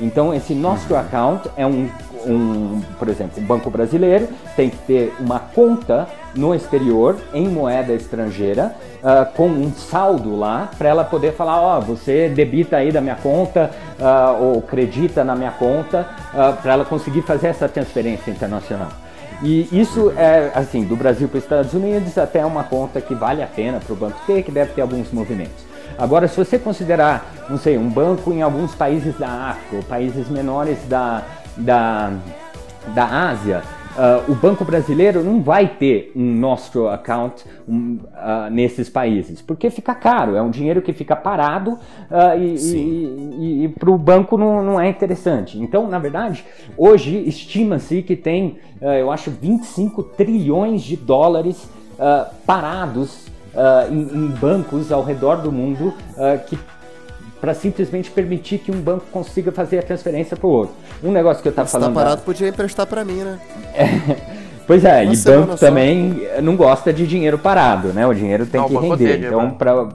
[0.00, 1.00] Então esse Nostro uhum.
[1.00, 1.88] account é um
[2.26, 7.92] um, por exemplo, um banco brasileiro tem que ter uma conta no exterior em moeda
[7.92, 12.92] estrangeira uh, com um saldo lá para ela poder falar, ó, oh, você debita aí
[12.92, 17.68] da minha conta uh, ou acredita na minha conta uh, para ela conseguir fazer essa
[17.68, 18.88] transferência internacional.
[19.42, 23.42] E isso é assim, do Brasil para os Estados Unidos até uma conta que vale
[23.42, 25.64] a pena para o banco ter, que deve ter alguns movimentos.
[25.98, 30.28] Agora, se você considerar, não sei, um banco em alguns países da África, ou países
[30.28, 31.24] menores da,
[31.56, 32.12] da,
[32.94, 33.62] da Ásia,
[34.00, 39.68] uh, o Banco Brasileiro não vai ter um nosso account um, uh, nesses países, porque
[39.68, 43.98] fica caro, é um dinheiro que fica parado uh, e, e, e, e para o
[43.98, 45.58] banco não, não, é interessante.
[45.58, 46.44] Então, na verdade,
[46.76, 51.68] hoje estima-se que tem, eu acho, 25 trilhões de dólares
[52.46, 53.26] parados
[53.90, 55.92] em, em, bancos ao redor do mundo
[56.48, 56.58] que
[57.40, 60.74] para simplesmente permitir que um banco consiga fazer a transferência para o outro.
[61.02, 61.94] Um negócio que eu estava tá falando.
[61.94, 62.22] Tá parado, da...
[62.22, 63.38] podia emprestar para mim, né?
[63.74, 63.86] É,
[64.66, 68.06] pois é, Uma e banco também não gosta de dinheiro parado, né?
[68.06, 68.88] O dinheiro tem não, que render.
[68.88, 69.88] Poder, então, para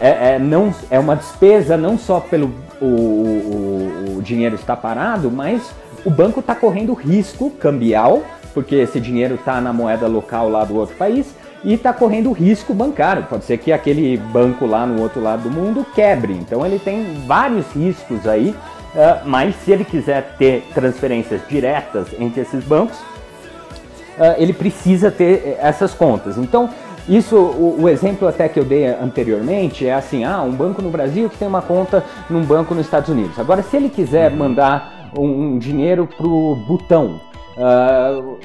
[0.00, 5.30] é, é, não, é uma despesa não só pelo o, o, o dinheiro estar parado,
[5.30, 5.72] mas
[6.04, 8.22] o banco está correndo risco cambial,
[8.54, 11.26] porque esse dinheiro está na moeda local lá do outro país,
[11.64, 13.24] e está correndo risco bancário.
[13.24, 16.32] Pode ser que aquele banco lá no outro lado do mundo quebre.
[16.32, 22.42] Então ele tem vários riscos aí, uh, mas se ele quiser ter transferências diretas entre
[22.42, 26.38] esses bancos, uh, ele precisa ter eh, essas contas.
[26.38, 26.70] Então
[27.08, 30.90] isso, o, o, exemplo até que eu dei anteriormente é assim, ah, um banco no
[30.90, 33.38] Brasil que tem uma conta num banco nos Estados Unidos.
[33.38, 37.18] Agora, se ele quiser mandar um, um dinheiro pro Butão,
[37.56, 38.38] uh,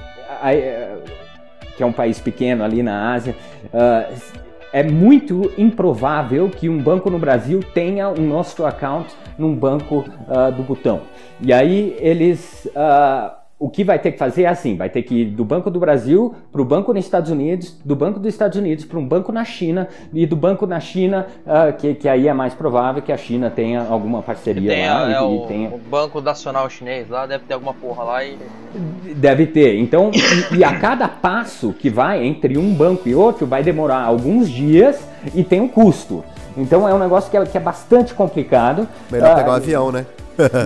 [1.75, 4.13] que é um país pequeno ali na Ásia, uh,
[4.71, 10.51] é muito improvável que um banco no Brasil tenha um nosso account num banco uh,
[10.51, 11.01] do Butão.
[11.39, 15.21] E aí eles uh, o que vai ter que fazer é assim: vai ter que
[15.21, 18.57] ir do Banco do Brasil para o Banco nos Estados Unidos, do Banco dos Estados
[18.57, 22.27] Unidos para um banco na China, e do Banco na China, uh, que, que aí
[22.27, 25.09] é mais provável que a China tenha alguma parceria tem, lá.
[25.09, 25.69] É, e, o, e tenha...
[25.69, 28.37] o Banco Nacional Chinês lá deve ter alguma porra lá e.
[29.15, 29.77] Deve ter.
[29.77, 30.11] Então,
[30.51, 34.49] e, e a cada passo que vai entre um banco e outro, vai demorar alguns
[34.49, 34.99] dias
[35.33, 36.23] e tem um custo.
[36.57, 38.87] Então é um negócio que é, que é bastante complicado.
[39.09, 40.05] Melhor uh, pegar o avião, né?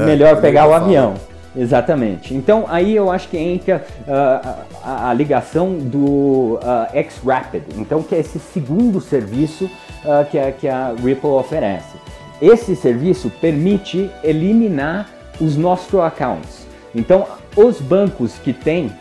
[0.05, 1.13] melhor pegar o avião.
[1.57, 2.35] Exatamente.
[2.35, 8.13] Então aí eu acho que entra uh, a, a, ligação do uh, X-Rapid, então que
[8.13, 11.97] é esse segundo serviço uh, que, a, que a Ripple oferece.
[12.39, 15.09] Esse serviço permite eliminar
[15.41, 16.67] os nossos accounts.
[16.93, 18.91] Então os bancos que, tem,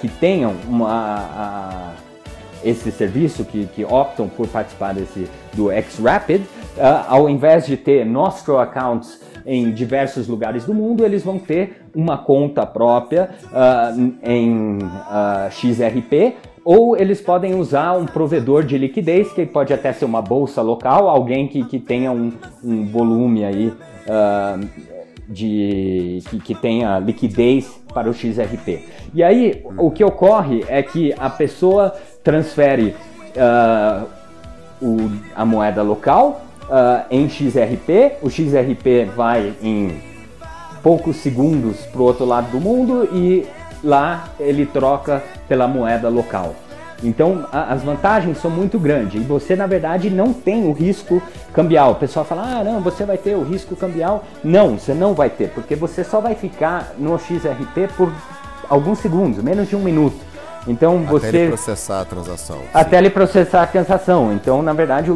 [0.00, 1.94] que tenham uma,
[2.64, 6.42] esse serviço, que, que, optam por participar desse, do X-Rapid,
[7.08, 12.18] ao invés de ter nostro accounts em diversos lugares do mundo, eles vão ter uma
[12.18, 16.34] conta própria uh, em uh, XRP
[16.64, 21.08] ou eles podem usar um provedor de liquidez, que pode até ser uma bolsa local,
[21.10, 22.32] alguém que, que tenha um,
[22.64, 23.72] um volume aí
[25.28, 28.82] de que, que, tenha liquidez para o XRP.
[29.12, 32.94] E aí o que ocorre é que a pessoa transfere
[34.80, 34.96] o,
[35.34, 40.00] a moeda local uh, em XRP, o XRP vai em
[40.82, 43.46] poucos segundos para o outro lado do mundo e
[43.82, 46.54] lá ele troca pela moeda local.
[47.02, 51.22] Então a, as vantagens são muito grandes e você na verdade não tem o risco
[51.52, 51.92] cambial.
[51.92, 54.24] O pessoal fala, ah não, você vai ter o risco cambial.
[54.42, 58.12] Não, você não vai ter, porque você só vai ficar no XRP por
[58.68, 60.33] alguns segundos, menos de um minuto.
[60.66, 61.26] Então até você.
[61.26, 62.62] Até ele processar a transação.
[62.72, 64.32] Até ele processar a transação.
[64.32, 65.12] Então, na verdade,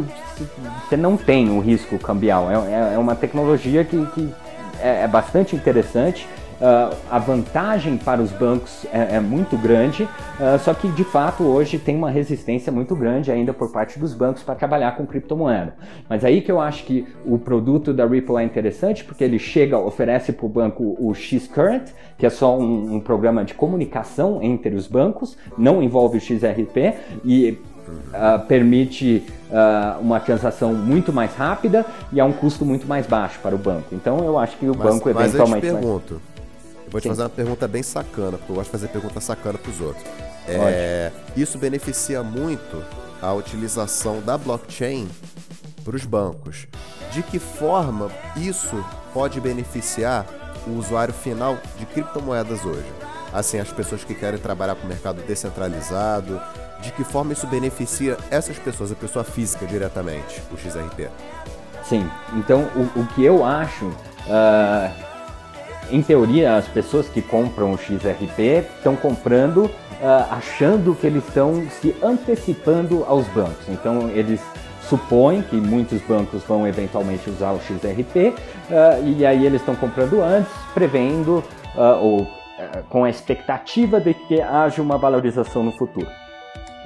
[0.89, 2.51] você não tem o risco cambial.
[2.51, 4.35] É, é, é uma tecnologia que, que
[4.81, 6.29] é, é bastante interessante
[6.61, 11.45] Uh, a vantagem para os bancos é, é muito grande, uh, só que de fato
[11.45, 15.77] hoje tem uma resistência muito grande ainda por parte dos bancos para trabalhar com criptomoeda.
[16.09, 19.79] Mas aí que eu acho que o produto da Ripple é interessante porque ele chega,
[19.79, 24.75] oferece para o banco o X-Current, que é só um, um programa de comunicação entre
[24.75, 26.95] os bancos, não envolve o XRP
[27.25, 27.57] e
[27.89, 33.39] Uh, permite uh, uma transação muito mais rápida e a um custo muito mais baixo
[33.43, 33.95] para o banco.
[33.95, 35.49] Então eu acho que o mas, banco eventualmente.
[35.49, 36.21] Mas eu te pergunto,
[36.89, 37.11] eu vou te Sim.
[37.11, 40.05] fazer uma pergunta bem sacana, porque eu gosto de fazer pergunta sacana para os outros.
[40.47, 42.83] É, isso beneficia muito
[43.21, 45.07] a utilização da blockchain
[45.85, 46.67] para os bancos.
[47.13, 50.27] De que forma isso pode beneficiar
[50.67, 52.91] o usuário final de criptomoedas hoje?
[53.35, 56.41] Assim, as pessoas que querem trabalhar com o mercado descentralizado,
[56.81, 61.11] de que forma isso beneficia essas pessoas, a pessoa física diretamente, o XRP?
[61.85, 65.08] Sim, então o, o que eu acho uh,
[65.91, 71.67] em teoria, as pessoas que compram o XRP estão comprando uh, achando que eles estão
[71.71, 73.69] se antecipando aos bancos.
[73.69, 74.41] Então, eles
[74.89, 78.35] supõem que muitos bancos vão eventualmente usar o XRP uh,
[78.71, 81.45] ah, e aí eles estão comprando antes, prevendo
[81.77, 82.27] uh, ou
[82.89, 86.09] com a expectativa de que haja uma valorização no futuro.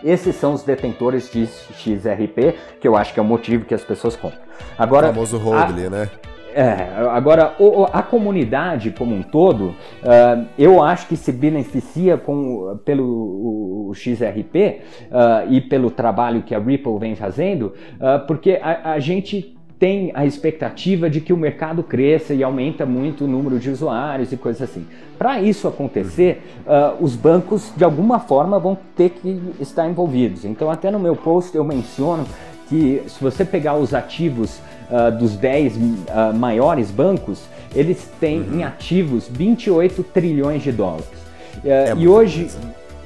[0.04, 3.82] Esses são os detentores de XRP, que eu acho que é o motivo que as
[3.82, 4.40] pessoas compram.
[4.76, 6.10] Agora, o famoso holding, né?
[6.54, 7.54] É, agora
[7.92, 14.80] a comunidade como um todo, uh, eu acho que se beneficia com, pelo o, XRP
[15.10, 20.12] uh, e pelo trabalho que a Ripple vem fazendo, uh, porque a, a gente tem
[20.14, 24.36] a expectativa de que o mercado cresça e aumenta muito o número de usuários e
[24.36, 24.86] coisas assim.
[25.18, 30.44] Para isso acontecer, uh, os bancos de alguma forma vão ter que estar envolvidos.
[30.44, 32.24] Então, até no meu post eu menciono
[32.72, 34.58] que se você pegar os ativos
[34.90, 37.42] uh, dos 10 uh, ah, maiores bancos,
[37.74, 38.60] eles têm uhum.
[38.60, 41.04] em ativos 28 trilhões de dólares.
[41.62, 42.48] Uh, é e hoje,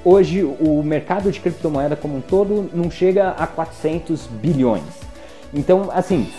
[0.05, 5.06] hoje o mercado de criptomoeda como um todo não chega a 400 bilhões.
[5.55, 6.31] Então, assim,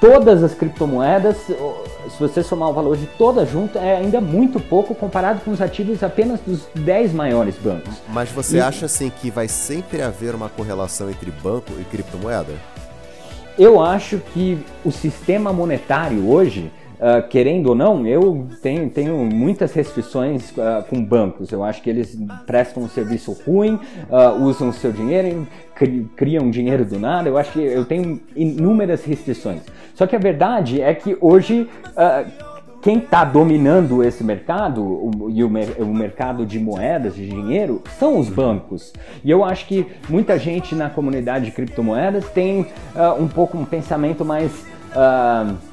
[0.00, 4.94] todas as criptomoedas, se você somar o valor de todas juntas, é ainda muito pouco
[4.94, 7.94] comparado com os ativos apenas dos 10 maiores bancos.
[8.08, 8.60] Mas você e...
[8.60, 12.52] acha, assim, que vai sempre haver uma correlação entre banco e criptomoeda?
[13.58, 19.72] Eu acho que o sistema monetário hoje, uh, querendo ou não, eu tenho, tenho muitas
[19.72, 21.50] restrições uh, com bancos.
[21.50, 23.80] Eu acho que eles prestam um serviço ruim,
[24.10, 27.28] uh, usam o seu dinheiro, cri, criam dinheiro do nada.
[27.28, 29.62] Eu acho que eu tenho inúmeras restrições.
[29.94, 31.68] Só que a verdade é que hoje
[32.80, 38.18] quem está dominando esse mercado o, e o, o, mercado de moedas, de dinheiro, são
[38.18, 38.92] os bancos.
[39.24, 43.64] E eu acho que muita gente na comunidade de criptomoedas tem uh, um pouco um
[43.64, 44.64] pensamento mais.
[44.92, 45.67] Uh,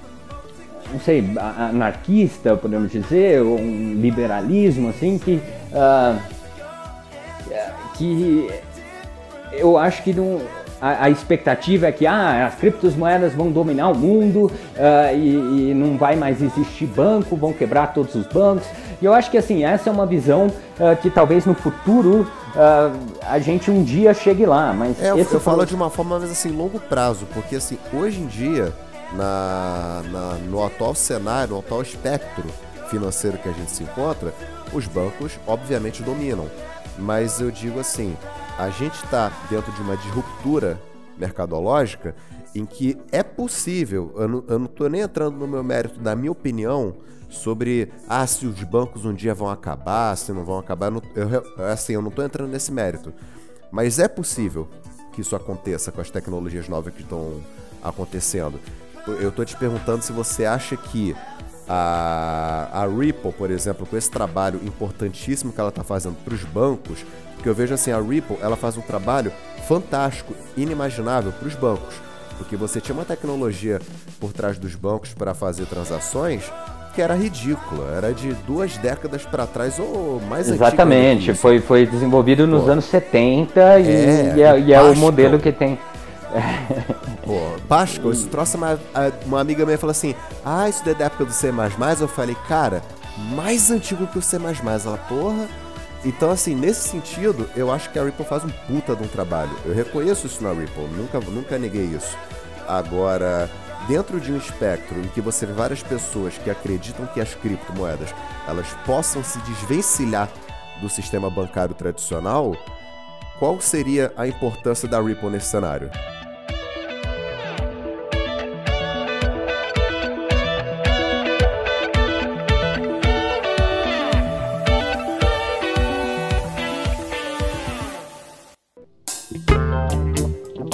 [0.91, 1.23] não sei,
[1.57, 6.19] anarquista, podemos dizer, um liberalismo, assim, que, uh,
[7.95, 8.49] que
[9.53, 10.41] eu acho que não,
[10.81, 15.73] a, a, expectativa é que ah, as criptomoedas vão dominar o mundo uh, e, e,
[15.73, 18.67] não vai mais existir banco, vão quebrar todos os bancos.
[19.01, 23.17] E eu acho que assim, essa é uma visão uh, que talvez no futuro uh,
[23.27, 24.73] a gente um dia chegue lá.
[24.73, 28.21] Mas é, eu, eu falo de uma forma mais assim, longo prazo, porque assim, hoje
[28.21, 28.73] em dia,
[29.13, 32.45] na, na, no atual cenário, no atual espectro
[32.89, 34.33] financeiro que a gente se encontra,
[34.73, 36.49] os bancos obviamente dominam.
[36.97, 38.15] Mas eu digo assim,
[38.57, 40.79] a gente está dentro de uma disruptura
[41.17, 42.15] mercadológica
[42.53, 46.95] em que é possível, eu não, tô nem entrando no meu mérito, da minha opinião,
[47.29, 51.93] sobre ah, se os bancos um dia vão acabar, se não vão acabar, eu, assim,
[51.93, 53.13] eu não estou entrando nesse mérito.
[53.69, 54.69] Mas é possível
[55.11, 57.41] que isso aconteça com as tecnologias novas que estão
[57.83, 58.57] acontecendo.
[59.07, 61.15] Eu estou te perguntando se você acha que
[61.67, 66.43] a, a Ripple, por exemplo, com esse trabalho importantíssimo que ela está fazendo para os
[66.43, 69.31] bancos, porque eu vejo assim, a Ripple ela faz um trabalho
[69.67, 71.95] fantástico, inimaginável para os bancos,
[72.37, 73.79] porque você tinha uma tecnologia
[74.19, 76.51] por trás dos bancos para fazer transações
[76.93, 82.47] que era ridícula, era de duas décadas para trás ou mais Exatamente, foi, foi desenvolvido
[82.47, 82.71] nos Pô.
[82.71, 85.77] anos 70 e é, e é, e é o modelo que tem.
[87.23, 88.79] Pô, Pascal, isso trouxe uma,
[89.25, 91.51] uma amiga minha falou assim: Ah, isso é da época do C.
[91.99, 92.81] Eu falei, cara,
[93.33, 94.37] mais antigo que o C.
[94.37, 95.47] Ela, porra,
[96.03, 99.51] Então, assim, nesse sentido, eu acho que a Ripple faz um puta de um trabalho.
[99.65, 102.17] Eu reconheço isso na Ripple, nunca, nunca neguei isso.
[102.67, 103.49] Agora,
[103.87, 108.13] dentro de um espectro em que você vê várias pessoas que acreditam que as criptomoedas
[108.47, 110.29] elas possam se desvencilhar
[110.81, 112.55] do sistema bancário tradicional,
[113.39, 115.89] qual seria a importância da Ripple nesse cenário?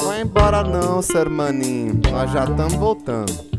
[0.04, 2.00] Vai embora não, ser maninho.
[2.12, 3.52] Nós já estamos voltando.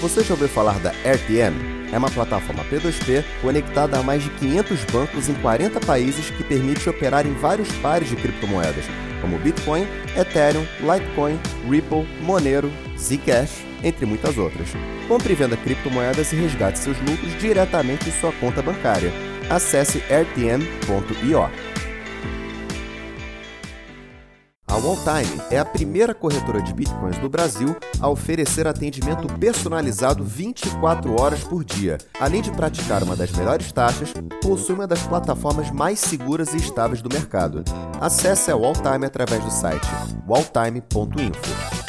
[0.00, 1.79] Você já ouviu falar da RTM?
[1.92, 6.88] É uma plataforma P2P conectada a mais de 500 bancos em 40 países que permite
[6.88, 8.84] operar em vários pares de criptomoedas,
[9.20, 9.86] como Bitcoin,
[10.16, 11.38] Ethereum, Litecoin,
[11.68, 14.68] Ripple, Monero, Zcash, entre muitas outras.
[15.08, 19.12] Compre e venda criptomoedas e resgate seus lucros diretamente em sua conta bancária.
[19.48, 21.69] Acesse rtm.io.
[24.70, 31.20] A Walltime é a primeira corretora de bitcoins do Brasil a oferecer atendimento personalizado 24
[31.20, 31.98] horas por dia.
[32.20, 37.02] Além de praticar uma das melhores taxas, possui uma das plataformas mais seguras e estáveis
[37.02, 37.64] do mercado.
[38.00, 39.88] Acesse a Walltime através do site
[40.28, 41.79] walltime.info.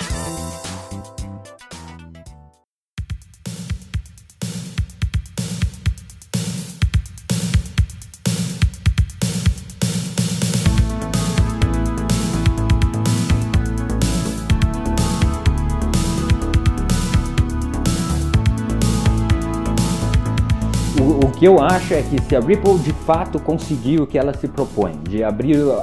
[21.41, 24.47] que eu acho é que se a Ripple de fato conseguir o que ela se
[24.47, 25.81] propõe, de abrir uh,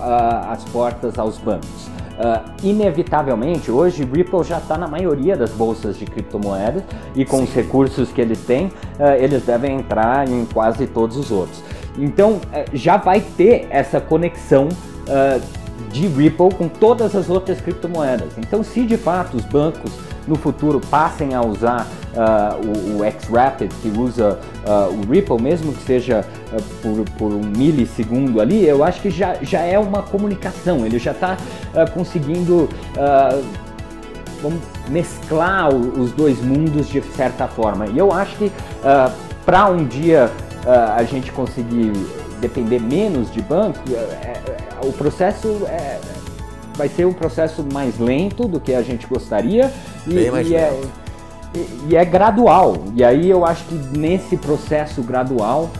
[0.48, 6.04] as portas aos bancos, uh, inevitavelmente, hoje Ripple já está na maioria das bolsas de
[6.04, 7.42] criptomoedas e com Sim.
[7.42, 11.60] os recursos que eles têm, uh, eles devem entrar em quase todos os outros.
[11.98, 14.68] Então eh, já vai ter essa conexão
[15.90, 18.38] de Ripple com todas as outras criptomoedas.
[18.38, 19.90] Então, se de fato os bancos
[20.28, 21.88] no futuro passem a usar
[22.18, 27.32] uh, o, o X-Rapid, que usa uh, o Ripple, mesmo que seja uh, por, por,
[27.32, 31.36] um milissegundo ali, eu acho que já, já é uma comunicação, ele já está
[31.94, 32.68] conseguindo
[34.42, 37.86] vamos mesclar os dois mundos de certa forma.
[37.86, 38.52] E eu acho que
[39.44, 40.30] para um dia
[40.96, 41.92] a gente conseguir
[42.40, 45.98] depender menos de banco, é, o processo é,
[46.74, 49.72] vai ser um processo mais lento do que a gente gostaria.
[50.06, 50.80] E, Bem mais e é,
[51.88, 52.76] e, é gradual.
[52.94, 55.70] E aí eu acho que nesse processo gradual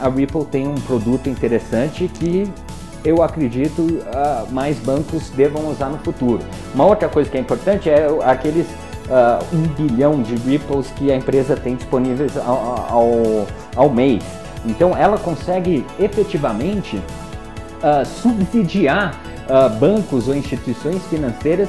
[0.00, 2.50] a Ripple tem um produto interessante que
[3.04, 6.40] eu acredito uh, mais bancos devam usar no futuro.
[6.74, 11.16] Uma outra coisa que é importante é aqueles uh, um bilhão de Ripples que a
[11.16, 14.24] empresa tem disponíveis ao, ao, ao mês.
[14.64, 19.20] Então ela consegue efetivamente uh, subsidiar
[19.78, 21.68] bancos ou instituições financeiras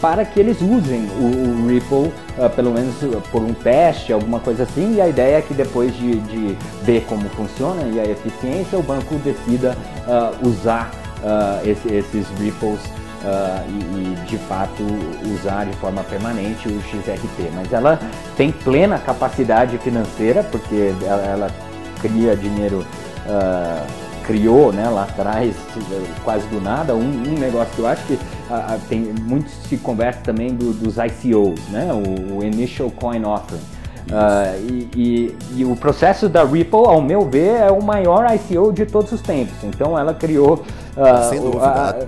[0.00, 2.12] para que eles usem o, o Ripple,
[2.54, 2.94] pelo menos
[3.30, 7.04] por um teste, alguma coisa assim, e a ideia é que depois de, de ver
[7.08, 9.76] como funciona e a eficiência, o banco decida
[10.42, 10.90] usar
[11.64, 12.80] esse, esses Ripples
[13.18, 14.80] Uh, e, e, de fato
[15.34, 17.50] usar de forma permanente o XRP.
[17.52, 17.98] Mas ela
[18.36, 21.50] tem plena capacidade financeira, porque ela, ela
[22.00, 22.86] cria dinheiro,
[23.26, 25.56] uh, criou né, lá atrás,
[26.22, 30.20] quase do nada, um, um negócio que eu acho que uh, tem muito se conversa
[30.22, 33.62] também do, dos ICOs, né, o, o Initial Coin Offering.
[34.08, 38.72] Uh, e, e, e, o processo da Ripple, ao meu ver, é o maior ICO
[38.72, 39.54] de todos os tempos.
[39.62, 40.64] Então ela criou.
[40.96, 41.66] Uh, Sem dúvida.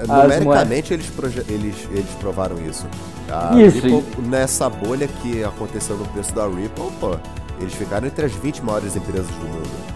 [0.09, 1.13] A, Numericamente eles,
[1.47, 2.87] eles, eles provaram isso.
[3.31, 3.87] A isso.
[3.87, 7.17] Ripple, nessa bolha que aconteceu no preço da Ripple, pô,
[7.61, 9.90] eles ficaram entre as 20 maiores empresas do mundo.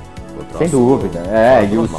[0.59, 1.21] Sem dúvida.
[1.31, 1.91] É, e os,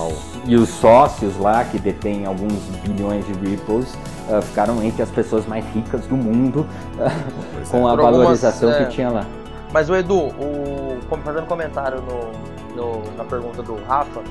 [0.45, 2.53] e os, sócios lá, que detêm alguns
[2.83, 3.93] bilhões de Ripples,
[4.29, 7.93] uh, ficaram entre as pessoas mais ricas do mundo, uh, com é.
[7.93, 8.89] a valorização algumas, é...
[8.89, 9.25] que tinha lá.
[9.73, 14.21] Mas o Edu, o, fazendo comentário no, no, na pergunta do Rafa,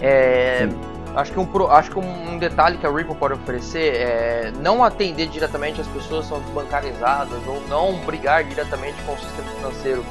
[0.00, 0.68] é,
[1.14, 5.28] acho que, um, acho que um detalhe que a Ripple pode oferecer é não atender
[5.28, 10.04] diretamente as pessoas que são desbancarizadas ou não brigar diretamente com o sistema financeiro,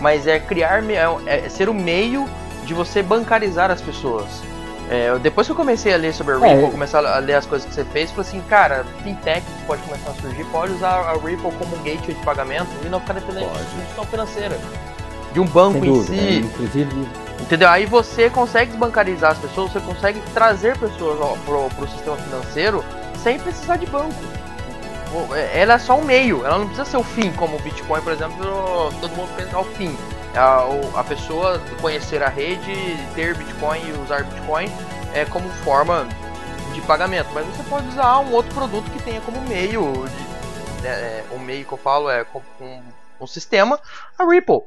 [0.00, 2.26] mas é criar, é, é ser o meio
[2.64, 4.42] de você bancarizar as pessoas.
[4.90, 6.70] É, depois que eu comecei a ler sobre a é, Ripple, é.
[6.70, 10.14] começar a ler as coisas que você fez, falei assim, cara, fintech pode começar a
[10.14, 13.62] surgir, pode usar a Ripple como um gateway de pagamento e não ficar dependente de
[13.62, 14.60] instituição financeira.
[15.32, 16.28] De um banco Sem em dúvida, si.
[16.28, 17.08] É, inclusive.
[17.40, 17.68] Entendeu?
[17.68, 22.84] Aí você consegue desbancarizar as pessoas, você consegue trazer pessoas ó, pro, pro sistema financeiro
[23.22, 24.14] sem precisar de banco.
[25.52, 28.12] Ela é só um meio, ela não precisa ser o fim, como o Bitcoin, por
[28.12, 29.94] exemplo, todo mundo pensa ao fim.
[30.34, 32.72] A, a pessoa conhecer a rede,
[33.14, 34.66] ter Bitcoin e usar Bitcoin
[35.14, 36.06] é como forma
[36.72, 39.92] de pagamento, mas você pode usar um outro produto que tenha como meio,
[40.80, 42.80] de, é, o meio que eu falo é com um,
[43.20, 43.78] um sistema,
[44.18, 44.62] a Ripple.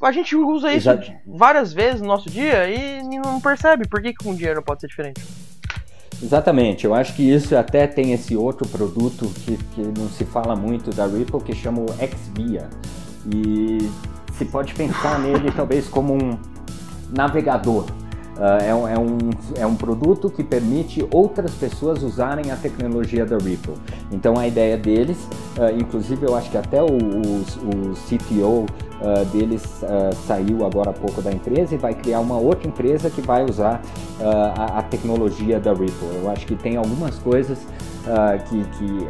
[0.00, 1.12] A gente usa isso Exato.
[1.26, 3.86] várias vezes no nosso dia e não percebe.
[3.86, 5.20] Por que, que com dinheiro pode ser diferente?
[6.22, 10.54] Exatamente, eu acho que isso até tem esse outro produto que, que não se fala
[10.54, 12.68] muito da Ripple que chama o Xvia.
[13.26, 13.90] E
[14.40, 16.38] se pode pensar nele talvez como um
[17.12, 17.84] navegador.
[17.84, 19.18] Uh, é, um, é, um,
[19.56, 23.74] é um produto que permite outras pessoas usarem a tecnologia da Ripple.
[24.10, 25.18] Então a ideia deles,
[25.58, 28.66] uh, inclusive eu acho que até o, o, o CTO uh,
[29.02, 29.62] ah, deles
[30.26, 33.80] saiu agora há pouco da empresa e vai criar uma outra empresa que vai usar
[34.56, 36.08] a, a, tecnologia da Ripple.
[36.22, 37.58] Eu acho que tem algumas coisas
[38.46, 39.08] que, que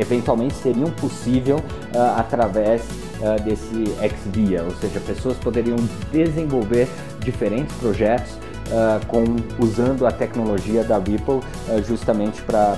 [0.00, 1.60] eventualmente seriam possível
[2.16, 2.82] através
[3.24, 3.84] uh, desse
[4.22, 5.76] XVIA, ou seja, pessoas poderiam
[6.12, 6.88] desenvolver
[7.20, 9.24] diferentes projetos uh, com,
[9.58, 11.42] usando a tecnologia da Ripple uh,
[11.86, 12.76] justamente para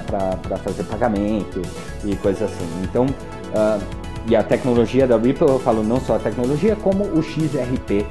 [0.62, 1.60] fazer pagamento
[2.04, 2.66] e coisas assim.
[2.84, 3.06] Então,
[4.28, 8.04] e a tecnologia da Ripple, eu falo não só a tecnologia, como o XRP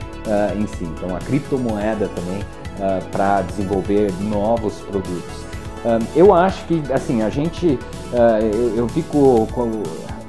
[0.57, 2.41] em si, então a criptomoeda também
[3.11, 5.45] para desenvolver novos produtos.
[6.15, 7.77] eu acho que, assim, a gente,
[8.53, 9.45] eu, eu fico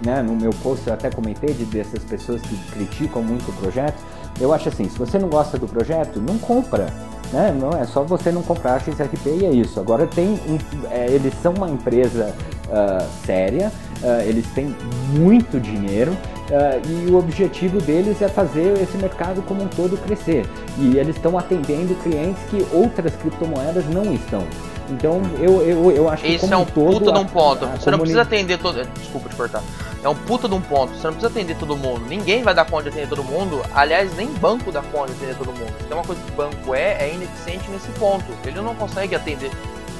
[0.07, 4.01] né, no meu post eu até comentei de, dessas pessoas que criticam muito o projeto.
[4.41, 6.87] Eu acho assim, se você não gosta do projeto, não compra.
[7.33, 7.53] Né?
[7.59, 9.81] Não é só você não comprar a XRP e é isso.
[9.81, 10.59] Agora tem um,
[10.91, 12.33] é, eles são uma empresa
[12.69, 14.77] uh, séria, uh, eles têm
[15.11, 20.47] muito dinheiro uh, e o objetivo deles é fazer esse mercado como um todo crescer.
[20.79, 24.47] E eles estão atendendo clientes que outras criptomoedas não estão.
[24.91, 27.65] Então eu, eu, eu acho que Esse é um todo, puta de um ponto.
[27.65, 28.85] A, a você não precisa atender todo.
[28.99, 29.63] Desculpa te cortar.
[30.03, 30.95] É um puta de um ponto.
[30.95, 32.05] Você não precisa atender todo mundo.
[32.07, 33.63] Ninguém vai dar conta de atender todo mundo.
[33.75, 35.73] Aliás, nem banco dá conta de atender todo mundo.
[35.81, 38.27] Então uma coisa que o banco é, é ineficiente nesse ponto.
[38.45, 39.51] Ele não consegue atender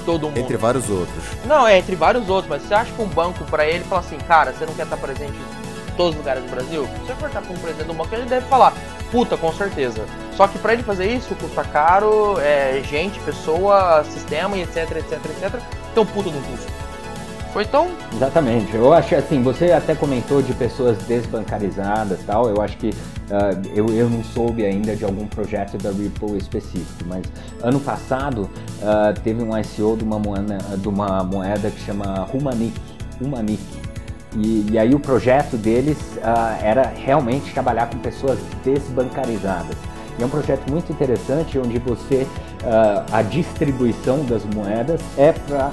[0.05, 0.39] todo mundo.
[0.39, 1.25] Entre vários outros.
[1.45, 4.19] Não, é entre vários outros, mas você acha que um banco para ele fala assim,
[4.19, 5.37] cara, você não quer estar presente
[5.97, 6.89] todos os lugares do Brasil?
[7.07, 8.73] Se for estar com um presidente do banco, ele deve falar,
[9.11, 10.05] puta, com certeza.
[10.37, 15.61] Só que para ele fazer isso custa caro, é, gente, pessoa, sistema etc, etc, etc.
[15.97, 16.87] Um puta do custo.
[17.57, 17.89] Foi tão.
[18.13, 18.75] Exatamente.
[18.75, 22.51] Eu acho assim, você até comentou de pessoas desbancarizadas tal.
[22.51, 27.05] Eu acho que uh, eu, eu não soube ainda de algum projeto da Ripple específico,
[27.07, 27.23] mas
[27.63, 32.79] ano passado uh, teve um ICO de uma moeda, de uma moeda que chama Humanic.
[33.23, 33.86] Humanic.
[34.37, 39.77] E, e aí o projeto deles uh, era realmente trabalhar com pessoas desbancarizadas.
[40.19, 42.27] E é um projeto muito interessante onde você
[43.13, 45.71] a distribuição das moedas é para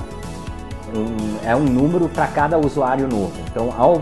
[0.95, 3.34] um, é um número para cada usuário novo.
[3.49, 4.01] Então, ao,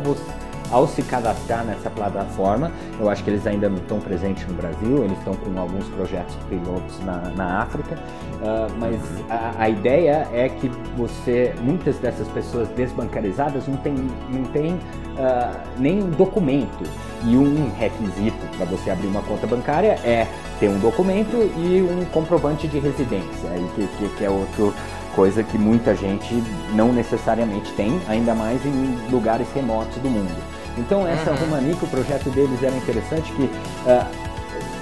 [0.71, 5.03] ao se cadastrar nessa plataforma, eu acho que eles ainda não estão presentes no Brasil,
[5.03, 8.99] eles estão com alguns projetos pilotos na, na África, uh, mas
[9.29, 13.93] a, a, ideia é que você, muitas dessas pessoas desbancarizadas não tem,
[14.29, 16.83] não tem uh, nem documento.
[17.23, 20.27] E um requisito para você abrir uma conta bancária é
[20.59, 24.73] ter um documento e um comprovante de residência, que, que, que é outro
[25.15, 26.33] coisa que muita gente
[26.73, 30.60] não necessariamente tem, ainda mais em lugares remotos do mundo.
[30.77, 31.71] Então essa uhum.
[31.71, 34.05] o projeto deles era interessante que uh,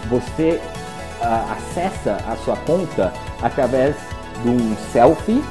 [0.09, 0.61] você
[1.21, 3.95] uh, acessa a sua conta através
[4.43, 5.43] de um selfie.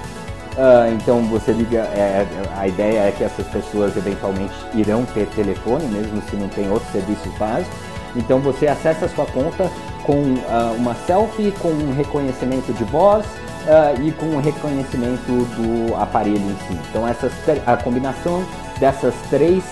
[0.57, 2.27] Uh, então você liga, é,
[2.57, 6.91] a ideia é que essas pessoas eventualmente irão ter telefone, mesmo se não tem outro
[6.91, 7.71] serviço básico.
[8.17, 9.71] Então você acessa a sua conta
[10.05, 10.35] com
[10.77, 13.27] uma selfie, com um reconhecimento de voz,
[13.69, 16.81] uh, e com o reconhecimento do aparelho em si.
[16.91, 17.33] Então essas,
[17.67, 18.45] a combinação
[18.79, 19.65] dessas três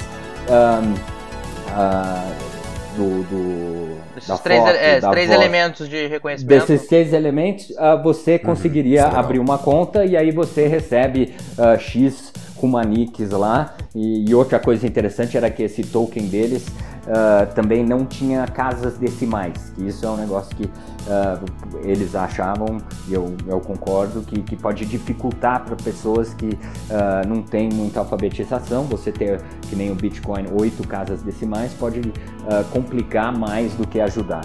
[0.50, 0.92] um,
[1.72, 2.56] uh,
[2.96, 6.66] do, do Esses três, foto, é, três voz, elementos de reconhecimento.
[6.66, 11.34] Desses três elementos, uh, você uhum, conseguiria uhum, abrir uma conta e aí você recebe
[11.58, 13.76] uh, X Humanics lá.
[13.94, 16.66] E, e, outra coisa interessante era que esse token deles
[17.06, 19.72] uh, também não tinha casas decimais.
[19.78, 22.78] Isso é um negócio que uh, eles achavam,
[23.08, 28.00] e eu, eu concordo, que, que pode dificultar para pessoas que uh, não têm muita
[28.00, 28.84] alfabetização.
[28.84, 32.12] Você ter, que nem o Bitcoin, oito casas decimais pode
[32.72, 34.42] complicar mais do que ajudar.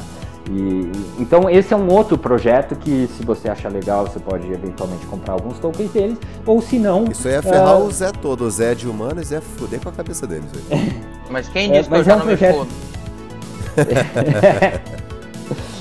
[0.50, 0.92] E,
[1.22, 5.34] então esse é um outro projeto que se você achar legal, você pode eventualmente comprar
[5.34, 7.06] alguns tokens deles, ou se não...
[7.06, 7.86] Isso aí é ferrar uh...
[7.86, 10.50] o Zé todo, o Zé de humanos é fuder com a cabeça deles.
[11.32, 12.66] Mas quem disse é, que eu já é um não projeto...
[12.66, 12.68] me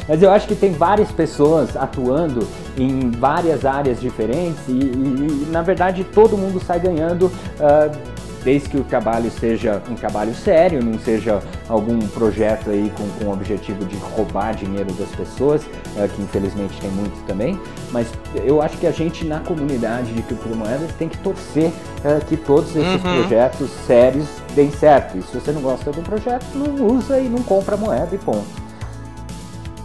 [0.08, 2.46] Mas eu acho que tem várias pessoas atuando
[2.76, 8.09] em várias áreas diferentes e, e, e na verdade todo mundo sai ganhando uh,
[8.42, 13.30] desde que o trabalho seja um trabalho sério, não seja algum projeto aí com, com
[13.30, 17.60] o objetivo de roubar dinheiro das pessoas, uh, que infelizmente tem muitos também,
[17.90, 22.36] mas eu acho que a gente na comunidade de criptomoedas tem que torcer uh, que
[22.36, 23.20] todos esses uhum.
[23.20, 25.18] projetos sérios deem certo.
[25.18, 28.60] E se você não gosta do projeto, não usa e não compra moeda e ponto.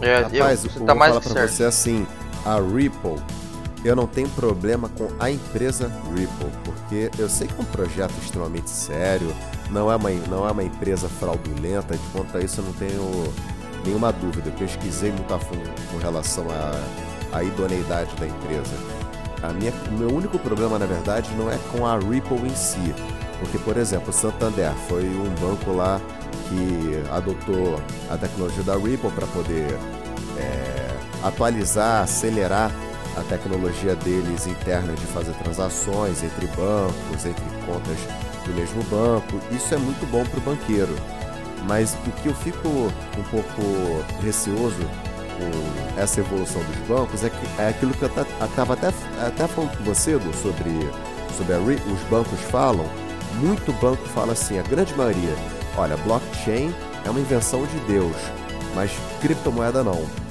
[0.00, 1.50] É, Rapaz, eu, eu tá vou falar pra certo.
[1.50, 2.06] você assim,
[2.44, 3.16] a Ripple
[3.84, 8.14] eu não tenho problema com a empresa Ripple, porque eu sei que é um projeto
[8.22, 9.32] extremamente sério,
[9.70, 13.32] não é uma, não é uma empresa fraudulenta, de quanto a isso eu não tenho
[13.84, 14.48] nenhuma dúvida.
[14.48, 18.74] Eu pesquisei muito a fundo com relação à, à idoneidade da empresa.
[19.42, 22.94] A minha, o meu único problema, na verdade, não é com a Ripple em si.
[23.38, 26.00] Porque, por exemplo, o Santander foi um banco lá
[26.48, 29.78] que adotou a tecnologia da Ripple para poder
[30.38, 32.70] é, atualizar, acelerar
[33.16, 37.98] a tecnologia deles interna de fazer transações entre bancos, entre contas
[38.44, 39.40] do mesmo banco.
[39.50, 40.94] Isso é muito bom para o banqueiro.
[41.66, 44.82] Mas o que eu fico um pouco receoso
[45.36, 48.10] com essa evolução dos bancos é, que, é aquilo que eu
[48.44, 48.88] estava até,
[49.20, 50.70] até falando com você, Edu, sobre,
[51.36, 52.86] sobre a, os bancos falam.
[53.40, 55.34] Muito banco fala assim, a grande maioria,
[55.76, 56.72] olha, blockchain
[57.04, 58.16] é uma invenção de Deus,
[58.74, 58.90] mas
[59.20, 60.25] criptomoeda não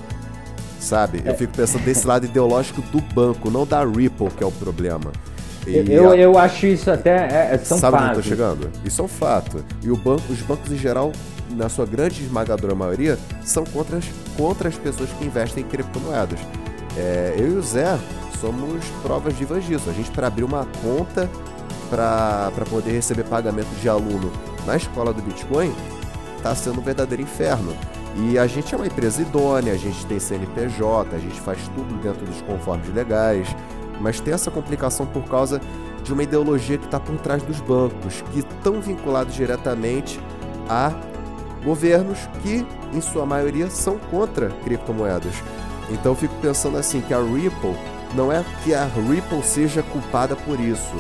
[0.85, 1.21] sabe?
[1.25, 5.11] Eu fico pensando desse lado ideológico do banco, não da Ripple, que é o problema.
[5.67, 6.17] E eu, a...
[6.17, 7.27] eu acho isso até.
[7.31, 8.71] É, é são Sabe onde eu tô chegando?
[8.83, 9.65] Isso é um fato.
[9.81, 11.11] E o banco, os bancos em geral,
[11.49, 14.05] na sua grande esmagadora maioria, são contra as,
[14.37, 16.39] contra as pessoas que investem em criptomoedas.
[16.97, 17.97] É, eu e o Zé
[18.39, 19.89] somos provas vivas disso.
[19.89, 21.29] A gente, para abrir uma conta
[21.89, 24.31] para poder receber pagamento de aluno
[24.65, 25.73] na escola do Bitcoin,
[26.37, 27.75] está sendo um verdadeiro inferno.
[28.17, 31.95] E a gente é uma empresa idônea, a gente tem CNPJ, a gente faz tudo
[32.01, 33.47] dentro dos conformes legais,
[33.99, 35.59] mas tem essa complicação por causa
[36.01, 40.19] de uma ideologia que está por trás dos bancos, que estão vinculados diretamente
[40.69, 40.93] a
[41.63, 45.33] governos que, em sua maioria, são contra criptomoedas.
[45.89, 47.75] Então eu fico pensando assim que a Ripple
[48.13, 50.95] não é que a Ripple seja culpada por isso,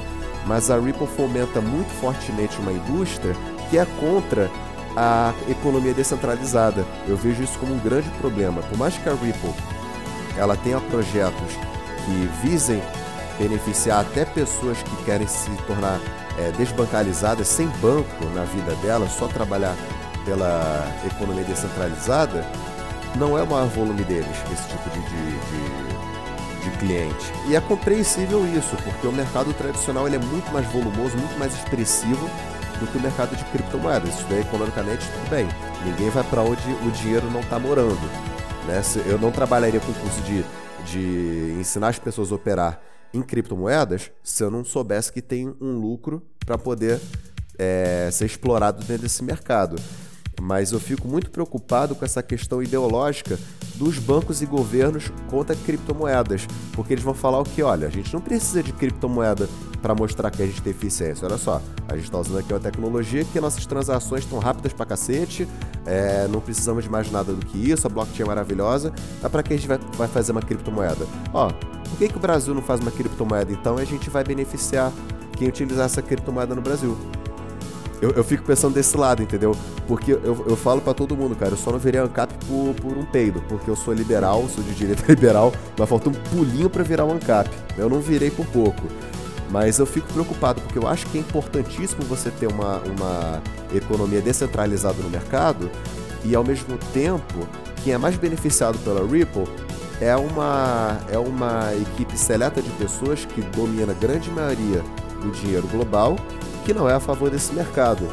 [0.45, 3.35] mas a Ripple fomenta muito fortemente uma indústria
[3.69, 4.49] que é contra
[4.95, 6.85] a economia descentralizada.
[7.07, 8.61] Eu vejo isso como um grande problema.
[8.63, 9.53] Por mais que a Ripple
[10.37, 11.53] ela tenha projetos
[12.05, 12.81] que visem
[13.39, 15.99] beneficiar até pessoas que querem se tornar
[16.37, 19.75] é, desbancalizadas sem banco na vida delas, só trabalhar
[20.23, 22.45] pela economia descentralizada,
[23.15, 27.33] não é o maior volume deles, esse tipo de, de, de, de, cliente.
[27.47, 31.53] E é compreensível isso, porque o mercado tradicional ele é muito mais volumoso, muito mais
[31.53, 32.29] expressivo
[32.79, 34.09] do que o mercado de criptomoedas.
[34.09, 35.47] Isso daí, economicamente, tudo bem.
[35.85, 37.99] Ninguém vai para onde o dinheiro não está morando.
[38.65, 38.81] Né?
[39.05, 40.43] Eu não trabalharia com curso de,
[40.85, 42.81] de ensinar as pessoas a operar
[43.13, 46.99] em criptomoedas se eu não soubesse que tem um lucro para poder
[47.57, 49.77] é, ser explorado dentro desse mercado.
[50.41, 53.39] Mas eu fico muito preocupado com essa questão ideológica
[53.75, 58.13] dos bancos e governos contra criptomoedas, porque eles vão falar o que, olha, a gente
[58.13, 59.49] não precisa de criptomoeda
[59.81, 61.27] para mostrar que a gente tem eficiência.
[61.27, 64.85] Olha só, a gente está usando aqui uma tecnologia que nossas transações estão rápidas para
[64.85, 65.47] cacete,
[65.85, 68.93] é, não precisamos de mais nada do que isso, a blockchain é maravilhosa.
[69.21, 71.05] Mas para que a gente vai, vai fazer uma criptomoeda?
[71.33, 74.23] Ó, por que, que o Brasil não faz uma criptomoeda então e a gente vai
[74.23, 74.91] beneficiar
[75.37, 76.97] quem utilizar essa criptomoeda no Brasil?
[78.05, 79.55] Eu, eu fico pensando desse lado, entendeu?
[79.87, 82.95] Porque eu, eu falo para todo mundo, cara, eu só não virei ANCAP por, por
[82.95, 86.83] um peido, porque eu sou liberal, sou de direita liberal, mas faltou um pulinho para
[86.83, 87.49] virar um ANCAP.
[87.75, 88.83] Eu não virei por pouco.
[89.49, 93.41] Mas eu fico preocupado porque eu acho que é importantíssimo você ter uma, uma
[93.73, 95.69] economia descentralizada no mercado
[96.23, 97.47] e ao mesmo tempo
[97.83, 99.47] quem é mais beneficiado pela Ripple
[100.01, 104.83] é uma, é uma equipe seleta de pessoas que domina a grande maioria
[105.21, 106.17] do dinheiro global
[106.65, 108.07] que não é a favor desse mercado,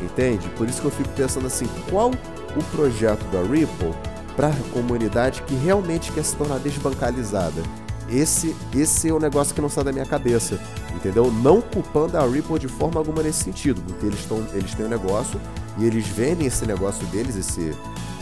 [0.00, 0.48] entende?
[0.50, 3.92] Por isso que eu fico pensando assim, qual o projeto da Ripple
[4.36, 7.62] para a comunidade que realmente quer se tornar desbancalizada?
[8.08, 10.60] Esse, esse é o um negócio que não sai da minha cabeça,
[10.94, 11.32] entendeu?
[11.32, 14.90] Não culpando a Ripple de forma alguma nesse sentido, porque eles, tão, eles têm um
[14.90, 15.40] negócio
[15.78, 17.74] e eles vendem esse negócio deles, esse,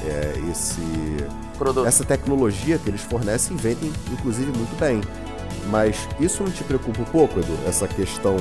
[0.05, 0.81] é, esse
[1.87, 5.01] essa tecnologia que eles fornecem, vendem inclusive muito bem.
[5.71, 7.57] Mas isso não te preocupa um pouco, Edu?
[7.67, 8.37] Essa questão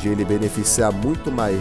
[0.00, 1.60] de ele beneficiar muito mais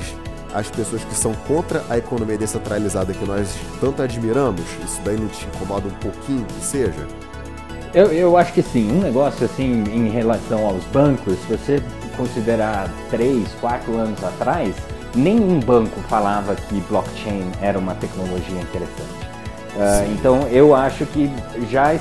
[0.53, 4.63] as pessoas que são contra a economia descentralizada que nós tanto admiramos?
[4.83, 7.05] Isso daí não te incomoda um pouquinho que seja?
[7.93, 8.91] Eu, eu acho que sim.
[8.91, 11.83] Um negócio assim em relação aos bancos, se você
[12.15, 14.75] considerar 3, 4 anos atrás,
[15.15, 19.29] nenhum banco falava que blockchain era uma tecnologia interessante.
[19.75, 21.31] Uh, então eu acho que
[21.69, 21.95] já,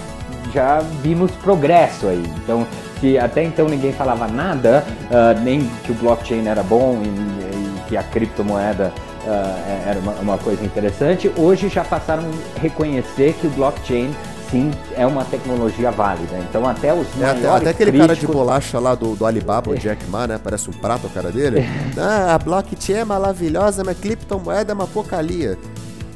[0.53, 2.25] já vimos progresso aí.
[2.43, 2.67] Então
[3.01, 7.81] que até então ninguém falava nada, uh, nem que o blockchain era bom e, e
[7.89, 8.93] que a criptomoeda
[9.25, 14.11] uh, era uma, uma, coisa interessante, hoje já passaram a reconhecer que o blockchain
[14.51, 16.39] sim é uma tecnologia válida.
[16.49, 18.07] Então até os é, até, até, aquele críticos...
[18.07, 20.41] cara de bolacha lá do, do Alibaba, o Jack Ma, né?
[20.43, 21.65] Parece um prato o cara dele.
[21.97, 25.57] ah, a blockchain é maravilhosa, mas criptomoeda é uma porcaria.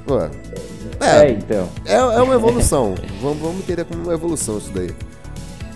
[0.04, 0.18] Pô,
[1.02, 1.68] é, é, então.
[1.84, 2.94] É, é uma evolução.
[3.20, 4.90] vamos, vamos entender como uma evolução isso daí.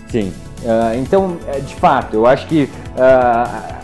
[0.09, 0.33] Sim.
[0.63, 3.77] Uh, então, é, de fato, eu acho que uh,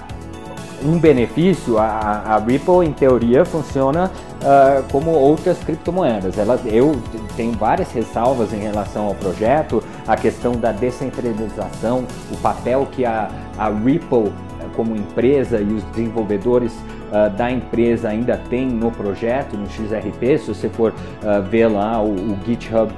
[0.87, 6.37] um benefício, a, a, Ripple, em teoria, funciona uh, como outras criptomoedas.
[6.37, 6.99] Ela, eu
[7.35, 13.29] tenho várias ressalvas em relação ao projeto, a questão da descentralização, o papel que a,
[13.57, 14.31] a Ripple,
[14.75, 16.73] como empresa, e os desenvolvedores
[17.13, 20.39] uh, da empresa ainda têm no projeto, no XRP.
[20.39, 22.91] Se você for uh, ver lá o, o GitHub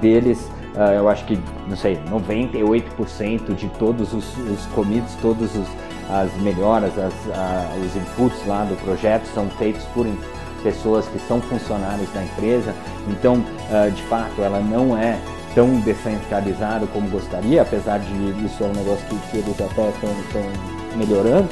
[0.00, 1.38] deles, Uh, eu acho que,
[1.68, 5.50] não sei, 98% de todos os, os commits, todas
[6.08, 10.06] as melhoras, as, uh, os inputs lá do projeto são feitos por
[10.62, 12.74] pessoas que são funcionários da empresa.
[13.08, 13.44] Então,
[13.94, 15.18] de fato, ela não é
[15.54, 20.10] tão descentralizada como gostaria, apesar de isso é um negócio que, que eles até estão
[20.96, 21.48] melhorando.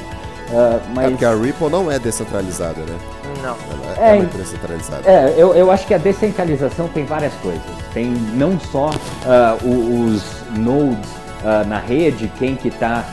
[0.51, 1.05] Uh, mas...
[1.05, 2.97] É porque a Ripple não é descentralizada, né?
[3.41, 3.55] Não.
[3.71, 5.09] Ela é, é, é descentralizada.
[5.09, 7.61] É, eu, eu acho que a descentralização tem várias coisas.
[7.93, 10.21] Tem não só uh, os
[10.57, 11.09] nodes
[11.43, 13.05] uh, na rede, quem que está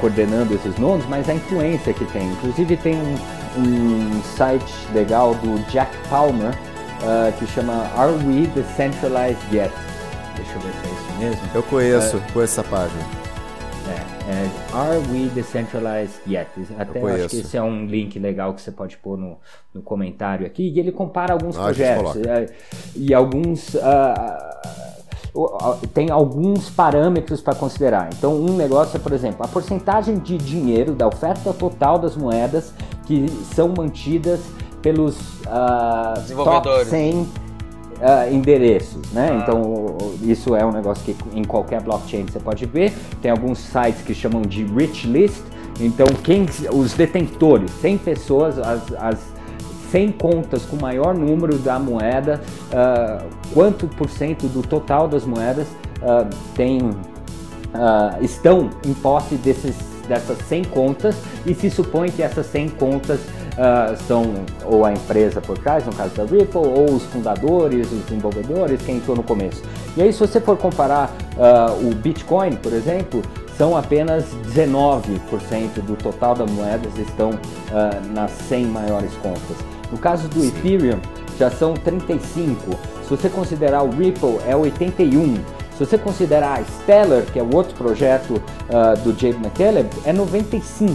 [0.00, 2.26] coordenando esses nodes, mas a influência que tem.
[2.32, 3.16] Inclusive tem um,
[3.58, 6.54] um site legal do Jack Palmer
[7.38, 9.70] que chama Are We Decentralized Yet?
[10.36, 11.42] Deixa eu ver se é isso mesmo.
[11.54, 13.27] Eu conheço, conheço essa página.
[13.90, 16.48] É, Are We Decentralized Yet?
[16.78, 19.38] Até eu acho que esse é um link legal que você pode pôr no,
[19.72, 20.68] no comentário aqui.
[20.68, 22.46] E ele compara alguns ah, projetos é,
[22.94, 23.74] e alguns.
[23.74, 24.58] Uh,
[25.94, 28.10] tem alguns parâmetros para considerar.
[28.12, 32.72] Então, um negócio é, por exemplo, a porcentagem de dinheiro da oferta total das moedas
[33.06, 34.40] que são mantidas
[34.82, 37.28] pelos uh, top 100
[38.00, 39.30] uh, endereços, né?
[39.30, 39.42] Ah.
[39.42, 42.92] Então isso é um negócio que em qualquer blockchain você pode ver.
[43.20, 45.42] Tem alguns sites que chamam de rich list.
[45.80, 49.18] Então quem os detentores, 100 pessoas, as, as
[49.90, 52.40] 100 contas com maior número da moeda,
[52.72, 55.66] uh, quanto por cento do total das moedas
[56.02, 59.76] uh, tem, uh, estão em posse desses,
[60.06, 63.20] dessas 100 contas e se supõe que essas 100 contas
[63.58, 64.32] uh, são
[64.64, 68.96] ou a empresa por trás, no caso da Ripple, ou os fundadores, os desenvolvedores, quem
[68.96, 69.62] entrou no começo.
[69.96, 73.22] E aí, se você for comparar uh, o Bitcoin, por exemplo,
[73.56, 79.56] são apenas 19% do total das moedas estão uh, nas 100 maiores contas.
[79.90, 80.48] No caso do Sim.
[80.48, 81.00] Ethereum,
[81.38, 82.70] já são 35.
[83.02, 85.34] Se você considerar o Ripple, é 81.
[85.76, 90.12] Se você considerar a Stellar, que é o outro projeto uh, do Jake McCaleb, é
[90.12, 90.94] 95.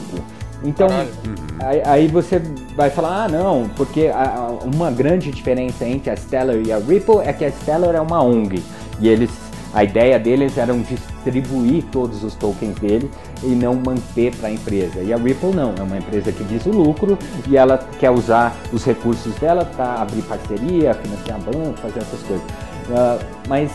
[0.63, 1.35] Então, uhum.
[1.59, 2.41] aí, aí, você
[2.75, 7.19] vai falar, ah, não, porque a, uma grande diferença entre a Stellar e a Ripple
[7.23, 8.63] é que a Stellar é uma ONG
[8.99, 9.29] e eles,
[9.73, 13.11] a ideia deles era distribuir todos os tokens dele
[13.43, 15.01] e não manter para a empresa.
[15.01, 18.55] E a Ripple não, é uma empresa que visa o lucro e ela quer usar
[18.71, 22.45] os recursos dela para abrir parceria, financiar banco, fazer essas coisas.
[22.89, 23.71] Uh, mas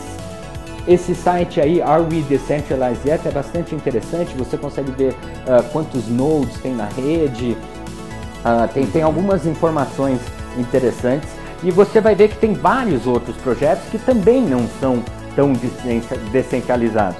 [0.87, 4.35] esse site aí, Are We Decentralized Yet, é bastante interessante.
[4.35, 7.57] Você consegue ver uh, quantos nodes tem na rede,
[8.43, 10.19] uh, tem, tem algumas informações
[10.57, 11.29] interessantes.
[11.61, 15.03] E você vai ver que tem vários outros projetos que também não são
[15.35, 15.53] tão
[16.31, 17.19] descentralizados.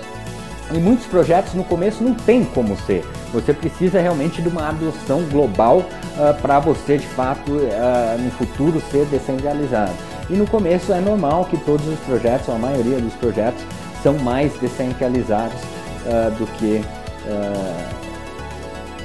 [0.71, 3.03] E muitos projetos no começo não tem como ser.
[3.33, 9.05] Você precisa realmente de uma adoção global uh, para você de fato no futuro ser
[9.05, 10.08] descentralizado.
[10.29, 13.63] E no começo é normal que todos os projetos, ou a maioria dos projetos,
[14.03, 15.59] são mais descentralizados
[16.05, 16.81] uh, do que
[17.25, 17.99] uh,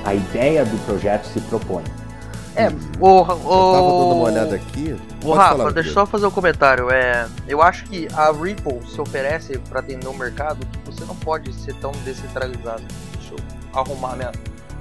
[0.05, 1.83] a ideia do projeto se propõe.
[2.57, 2.69] É,
[3.01, 4.95] o, o, eu tava dando uma olhada aqui.
[5.25, 6.89] O Rafa, deixa eu só fazer um comentário.
[6.91, 11.17] É, eu acho que a Ripple se oferece para atender o mercado que você não
[11.17, 12.83] pode ser tão descentralizado.
[13.19, 13.39] Deixa eu
[13.81, 14.31] arrumar minha,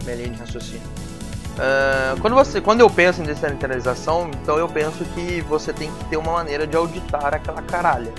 [0.03, 0.87] minha linha de raciocínio.
[1.53, 6.05] Uh, quando, você, quando eu penso em descentralização, então eu penso que você tem que
[6.05, 8.11] ter uma maneira de auditar aquela caralha.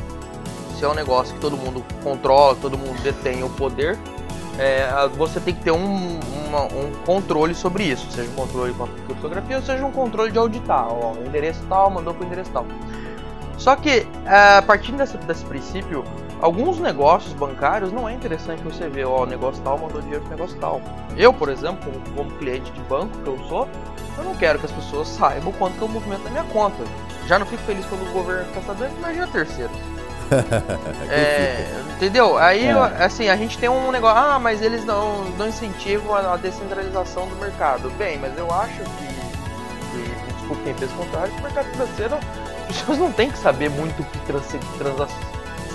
[0.79, 3.99] Se é um negócio que todo mundo controla, todo mundo detém o poder,
[4.59, 8.85] é, você tem que ter um, uma, um controle sobre isso, seja um controle com
[8.85, 10.87] a criptografia ou seja um controle de auditar.
[10.89, 12.65] Ó, endereço tal, mandou para o endereço tal.
[13.59, 16.05] Só que, a partir desse, desse princípio,
[16.45, 20.31] alguns negócios bancários não é interessante você ver, ó, o negócio tal mandou dinheiro pro
[20.31, 20.79] negócio tal.
[21.17, 23.67] Eu, por exemplo, como, como, cliente de banco que eu sou,
[24.19, 26.85] eu não quero que as pessoas saibam quanto que eu movimento na minha conta.
[27.27, 29.71] Já não fico feliz quando o governo fica sabendo, imagina terceiro.
[31.11, 31.67] é,
[31.97, 32.37] entendeu?
[32.37, 32.73] Aí, é.
[33.03, 37.37] assim, a gente tem um negócio, ah, mas eles não, não incentivam a, descentralização do
[37.37, 37.91] mercado.
[37.97, 42.19] Bem, mas eu acho que por quem fez o contrário, que o mercado financeiro,
[42.69, 45.09] as pessoas não têm que saber muito o que trans, transa,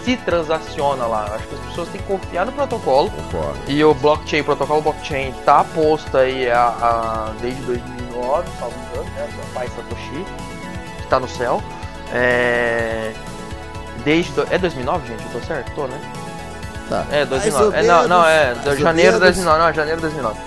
[0.03, 1.25] se transaciona lá.
[1.35, 3.09] Acho que as pessoas têm que confiar no protocolo.
[3.11, 3.59] Concordo.
[3.67, 9.09] E o blockchain, o protocolo blockchain tá posto aí a, a, desde 2009, salvo engano,
[9.15, 9.27] né?
[9.53, 10.25] Pai Satoshi,
[11.01, 11.61] que tá no céu.
[12.13, 13.13] É,
[14.03, 14.31] desde.
[14.33, 15.23] Do, é 2009, gente?
[15.25, 15.71] Eu tô certo?
[15.75, 15.99] Tô, né?
[16.89, 17.05] Tá.
[17.11, 17.77] É, 2009.
[17.77, 18.53] É, não, não, é.
[18.53, 19.59] De janeiro de 2009.
[19.59, 20.39] Não, é janeiro de 2009.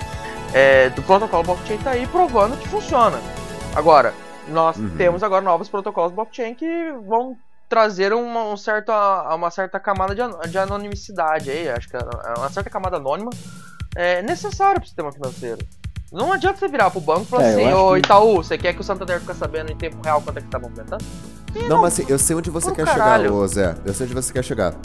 [0.53, 3.17] É, do protocolo blockchain tá aí provando que funciona.
[3.75, 4.13] Agora,
[4.47, 4.89] nós Uhum.
[4.97, 7.35] temos agora novos protocolos blockchain que vão
[7.73, 8.91] trazer uma, um certo,
[9.35, 10.21] uma certa camada de,
[10.51, 11.99] de anonimicidade aí, acho que é
[12.37, 13.31] uma certa camada anônima
[13.95, 15.57] é necessária pro sistema financeiro.
[16.11, 18.73] Não adianta você virar pro banco e falar É, assim, ô que- Itaú, você quer
[18.75, 21.03] que o Santander fique sabendo em tempo real quanto é que tá movimentando?
[21.67, 23.23] Não, mas assim, eu sei onde você quer caralho.
[23.23, 23.75] chegar, ô Zé.
[23.83, 24.75] Eu sei onde você quer chegar.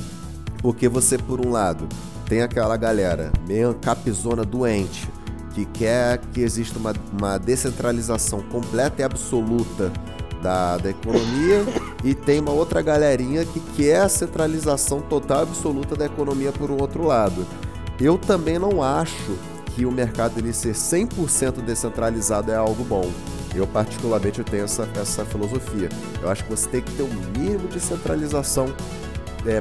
[0.62, 1.86] Porque você, por um lado,
[2.26, 5.06] tem aquela galera meio capizona doente
[5.54, 9.92] que quer que exista uma, uma descentralização completa e absoluta
[10.42, 11.64] da, da economia
[12.04, 16.70] e tem uma outra galerinha que quer a centralização total e absoluta da economia por
[16.70, 17.46] um outro lado.
[18.00, 19.36] Eu também não acho
[19.74, 23.10] que o mercado ele ser 100% descentralizado é algo bom.
[23.54, 25.88] Eu particularmente tenho essa, essa filosofia.
[26.22, 28.72] Eu acho que você tem que ter um mínimo de centralização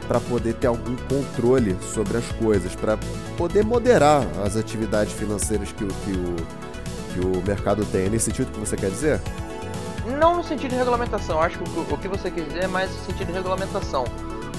[0.08, 2.98] para poder ter algum controle sobre as coisas, para
[3.38, 6.36] poder moderar as atividades financeiras que o, que, o,
[7.14, 8.06] que o mercado tem.
[8.06, 9.22] É nesse sentido que você quer dizer?
[10.20, 12.90] Não no sentido de regulamentação, acho que o, o que você quer dizer é mais
[12.92, 14.06] no sentido de regulamentação.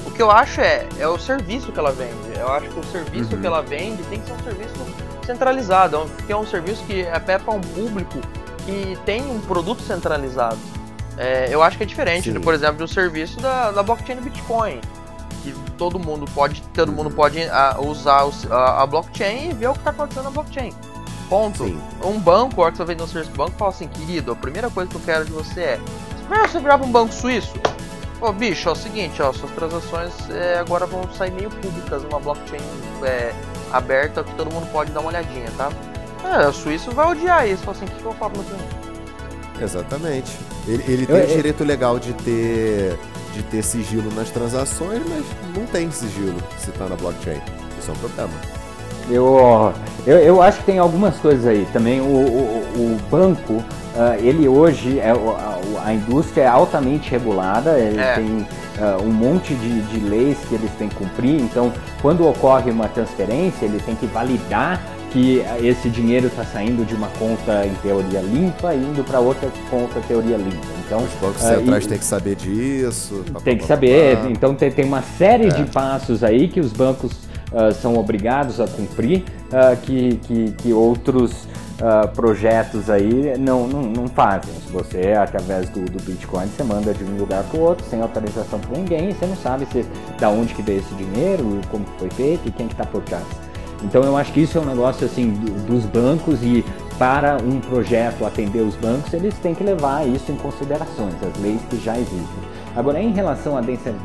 [0.06, 2.38] O que eu acho é, é o serviço que ela vende.
[2.38, 3.40] Eu acho que o serviço Uhum.
[3.40, 4.74] que ela vende tem que ser um serviço
[5.24, 8.18] centralizado, é que é um serviço que é para um público
[8.64, 10.58] que tem um produto centralizado.
[11.16, 12.40] É, eu acho que é diferente, Sim.
[12.40, 14.80] por exemplo, do serviço da, da blockchain do Bitcoin.
[15.42, 19.72] Que todo mundo pode, todo mundo pode ah, usar a, a blockchain e ver o
[19.72, 20.72] que está acontecendo na blockchain.
[21.28, 21.64] Ponto.
[21.64, 21.78] Sim.
[22.02, 24.36] Um banco, a hora que você vende um serviço do banco, fala assim, querido, a
[24.36, 25.80] primeira coisa que eu quero de você é.
[26.26, 27.54] Primeiro você virar um banco suíço.
[28.20, 32.18] Ô bicho, é o seguinte, ó, suas transações é, agora vão sair meio públicas numa
[32.18, 32.58] blockchain
[33.04, 33.32] é,
[33.72, 35.70] aberta que todo mundo pode dar uma olhadinha, tá?
[36.24, 39.64] É, o suíço vai odiar isso, fala assim, o que, que eu falo pro meu?
[39.64, 40.36] Exatamente.
[40.66, 42.98] Ele, ele Eu- tem o eu- direito legal de ter,
[43.34, 45.24] de ter sigilo nas transações, mas
[45.56, 47.40] não tem sigilo se está na blockchain.
[47.78, 48.32] Isso é um problema.
[49.10, 49.72] Eu,
[50.06, 51.66] eu, eu acho que tem algumas coisas aí.
[51.72, 53.62] Também o, o, o banco,
[53.96, 58.14] ah, ele hoje, é, a, a indústria é altamente regulada, ele É.
[58.14, 58.46] tem
[58.80, 61.40] ah, um monte de, de leis que eles têm que cumprir.
[61.40, 64.80] Então, quando ocorre uma transferência, ele tem que validar
[65.10, 69.48] que esse dinheiro está saindo de uma conta em teoria limpa e indo para outra
[69.70, 70.66] conta teoria limpa.
[70.84, 73.24] Então, Os bancos ah, centrais têm que saber disso.
[73.42, 75.48] tem que saber, então tem, tem uma série É.
[75.48, 77.12] de passos aí que os bancos
[77.54, 81.46] ah, são obrigados a cumprir, ah, que, que, que outros
[81.80, 84.52] ah, projetos aí não, não, não fazem.
[84.66, 88.00] Se você, através do, do Bitcoin, você manda de um lugar para o outro, sem
[88.00, 89.84] autorização por ninguém, você não sabe se,
[90.18, 93.24] da onde que veio esse dinheiro, como foi feito e quem que está por trás.
[93.82, 96.64] Então eu acho que isso é um negócio assim do- dos bancos e
[96.98, 101.60] para um projeto atender os bancos, eles têm que levar isso em considerações, as leis
[101.70, 102.48] que já existem.
[102.78, 103.60] Agora, em relação à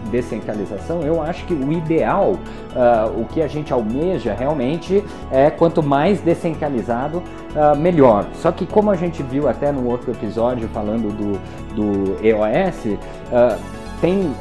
[0.09, 2.39] descentralização, eu acho que o ideal,
[2.75, 7.21] ah, o que a gente almeja realmente é quanto mais descentralizado,
[7.55, 8.25] ah, melhor.
[8.33, 11.39] Só que como a gente viu até no outro episódio falando do,
[11.75, 12.97] do EOS,
[13.31, 13.59] ah,
[14.01, 14.33] tem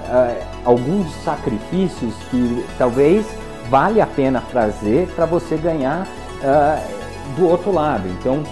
[0.65, 3.27] alguns sacrifícios que talvez
[3.69, 6.09] vale a pena fazer para você ganhar
[7.37, 8.09] do outro lado.
[8.09, 8.43] Então,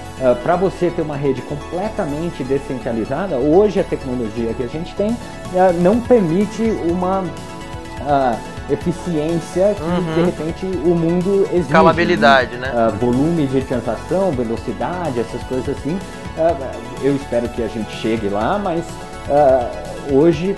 [0.42, 5.16] para você ter uma rede completamente descentralizada, hoje a tecnologia que a gente tem
[5.56, 7.24] ah, não permite uma
[8.06, 8.36] ah,
[8.70, 10.14] eficiência que Uhum.
[10.14, 11.62] de repente o mundo exige.
[11.66, 12.70] Escalabilidade, né?
[12.74, 15.98] Ah, volume de transação, velocidade, essas coisas assim.
[16.38, 16.54] Ah,
[17.02, 18.84] eu espero que a gente chegue lá, mas
[19.28, 19.70] ah,
[20.10, 20.56] hoje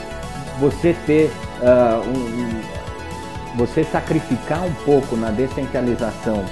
[0.60, 1.32] você ter
[1.62, 2.60] ah, um, um-
[3.56, 6.42] você sacrificar um pouco na descentralização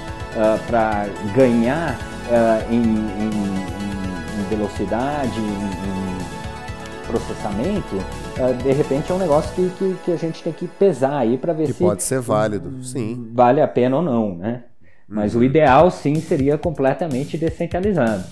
[0.67, 1.97] para ganhar
[2.29, 7.97] ah, em, em- em- velocidade, em, em processamento,
[8.37, 11.37] ah, de repente é um negócio que, que, que a gente tem que pesar aí
[11.37, 13.29] para ver Que se pode ser válido, sim.
[13.33, 14.63] vale a pena ou não, né?
[15.07, 18.23] Mas o ideal sim seria completamente descentralizado.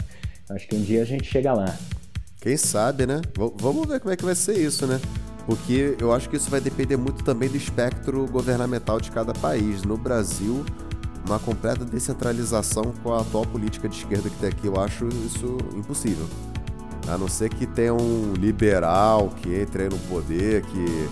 [0.49, 1.75] Acho que um dia a gente chega lá.
[2.41, 3.21] Quem sabe, né?
[3.37, 4.99] V- vamos ver como é que vai ser isso, né?
[5.45, 9.83] Porque eu acho que isso vai depender muito também do espectro governamental de cada país.
[9.83, 10.63] No Brasil,
[11.29, 15.57] uma completa descentralização com a atual política de esquerda que tem aqui, eu acho isso
[15.75, 16.25] impossível.
[17.07, 21.09] A não ser que tenha um liberal que entre aí no poder, que,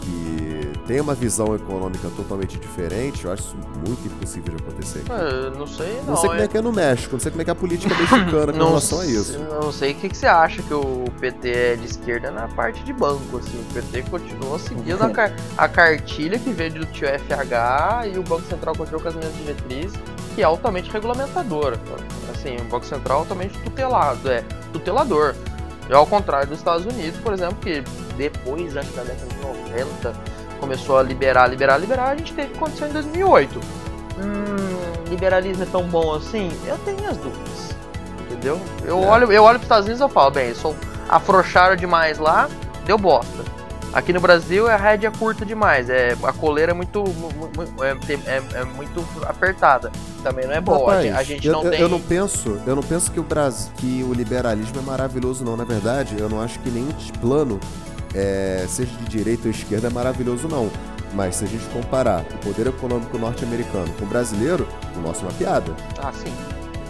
[0.00, 5.00] que tem uma visão econômica totalmente diferente, eu acho isso muito impossível de acontecer.
[5.00, 5.12] Aqui.
[5.12, 6.04] É, não sei, não.
[6.06, 7.56] Não sei como é que é no México, não sei como é que é a
[7.56, 9.38] política mexicana com Não relação a isso.
[9.38, 12.82] Não sei o que, que você acha que o PT é de esquerda na parte
[12.84, 13.58] de banco, assim.
[13.60, 18.22] O PT continua seguindo a, car- a cartilha que veio do tio FH e o
[18.22, 19.98] Banco Central continua com as mesmas diretrizes,
[20.34, 21.78] que é altamente regulamentadora.
[22.34, 24.42] Assim, o Banco Central é altamente tutelado, é
[24.72, 25.34] tutelador.
[25.88, 27.82] E ao contrário dos Estados Unidos, por exemplo, que
[28.16, 30.14] depois, acho que da década de 90,
[30.60, 33.58] começou a liberar, liberar, liberar, a gente teve acontecer em 2008.
[34.18, 36.50] Hum, liberalismo é tão bom assim?
[36.66, 37.74] Eu tenho minhas dúvidas.
[38.20, 38.60] Entendeu?
[38.84, 39.06] Eu É.
[39.06, 40.74] olho, eu olho para os Estados Unidos e falo, bem, só
[41.08, 42.48] afrouxaram demais lá,
[42.84, 43.42] deu bosta.
[43.98, 47.84] Aqui no Brasil a rédea é curta demais, é, a coleira é muito, mu- mu-
[47.84, 47.90] é,
[48.26, 49.90] é- é muito apertada.
[50.22, 50.92] Também não é boa.
[50.94, 51.80] a gente- a gente eu, não eu- tem.
[51.80, 55.56] eu não penso, eu não penso que o Brasil, que o liberalismo é maravilhoso não.
[55.56, 57.58] Na verdade, eu não acho que nenhum plano,
[58.14, 60.70] é, seja de direita ou esquerda, é maravilhoso não.
[61.12, 65.28] Mas se a gente comparar o poder econômico norte-americano com o brasileiro, o nosso é
[65.28, 65.74] uma piada.
[66.00, 66.32] Ah, sim.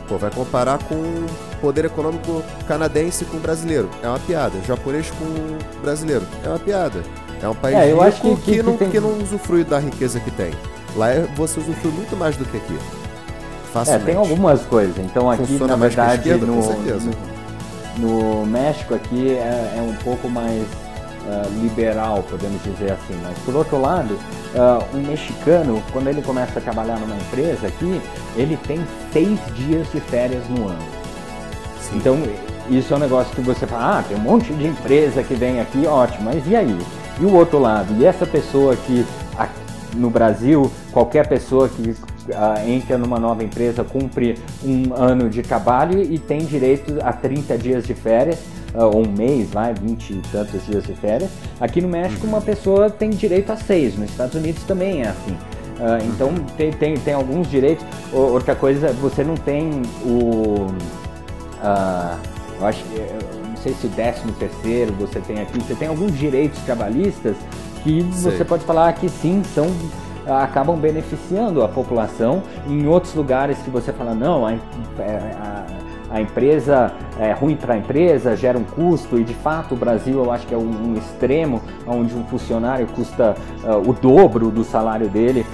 [0.08, 1.26] Pô, vai comparar com o
[1.60, 4.54] poder econômico canadense com o brasileiro, é uma piada.
[4.66, 7.02] Japonês com o brasileiro, é uma piada.
[7.42, 9.64] É um país É, eu rico acho que- que, que- não, tem- que não usufrui
[9.64, 10.50] da riqueza que tem.
[10.96, 12.74] Lá é, você usufrui muito mais do que aqui.
[12.74, 14.06] É, Facilmente.
[14.06, 14.96] tem algumas coisas.
[14.98, 17.10] Então aqui, Funciona na verdade, esquerda, no, com certeza.
[17.98, 20.64] no, no México aqui é, é um pouco mais
[21.28, 23.18] ah, liberal, podemos dizer assim.
[23.22, 24.18] Mas por outro lado,
[24.56, 28.00] ah, um mexicano, quando ele começa a trabalhar numa empresa aqui,
[28.36, 28.80] ele tem
[29.12, 30.82] seis dias de férias no ano.
[31.80, 31.96] Sim.
[31.96, 32.16] Então,
[32.68, 35.60] isso é um negócio que você fala, ah, tem um monte de empresa que vem
[35.60, 36.78] aqui, ótimo, mas e aí?
[37.20, 37.94] E o outro lado?
[37.98, 39.04] E essa pessoa que
[39.94, 41.94] no Brasil, qualquer pessoa que
[42.34, 47.58] ah, entra numa nova empresa cumpre um ano de trabalho e tem direito a 30
[47.58, 48.38] dias de férias,
[48.74, 51.30] ou um mês, vai, 20 e tantos dias de férias.
[51.60, 55.36] Aqui no México, uma pessoa tem direito a seis, nos Estados Unidos também é assim.
[55.80, 57.84] Ah, então, tem, tem, tem alguns direitos.
[58.12, 60.66] Outra coisa, você não tem o.
[61.62, 62.18] Ah,
[62.60, 65.88] eu acho que, eu não sei se o 13 terceiro você tem aqui, você tem
[65.88, 67.36] alguns direitos trabalhistas
[67.82, 68.32] que Sei.
[68.32, 69.66] você pode falar que sim, são
[70.26, 72.42] ah, acabam beneficiando a população.
[72.66, 74.58] Em outros lugares que você fala, não, a, é,
[75.40, 75.66] a,
[76.10, 80.22] a empresa é ruim para a empresa, gera um custo, e de fato o Brasil
[80.24, 83.34] eu acho que é um, um extremo onde um funcionário custa
[83.64, 85.44] ah, o dobro do salário dele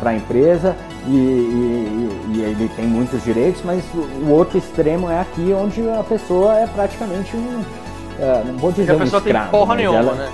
[0.00, 0.74] para a empresa
[1.06, 5.88] e, e- e ele tem muitos direitos, mas o, o outro extremo é aqui onde
[5.88, 7.62] a pessoa é praticamente um.
[8.20, 10.28] ah, não vou dizer a um pessoa tem escravo, porra nenhuma, ela, né?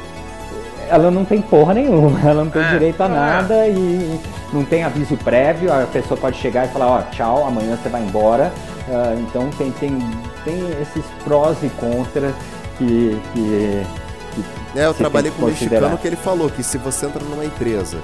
[0.91, 3.09] ela não tem porra nenhuma, ela não tem É, direito a é.
[3.09, 4.19] nada e
[4.53, 8.03] não tem aviso prévio, a pessoa pode chegar e falar, ó, tchau, amanhã você vai
[8.03, 8.51] embora.
[8.91, 9.99] Ah, então tem, tem,
[10.45, 12.35] tem esses prós e contras
[12.79, 13.87] que, que,
[14.73, 17.45] que É, eu trabalhei com um mexicano que ele falou que se você entra numa
[17.45, 17.99] empresa,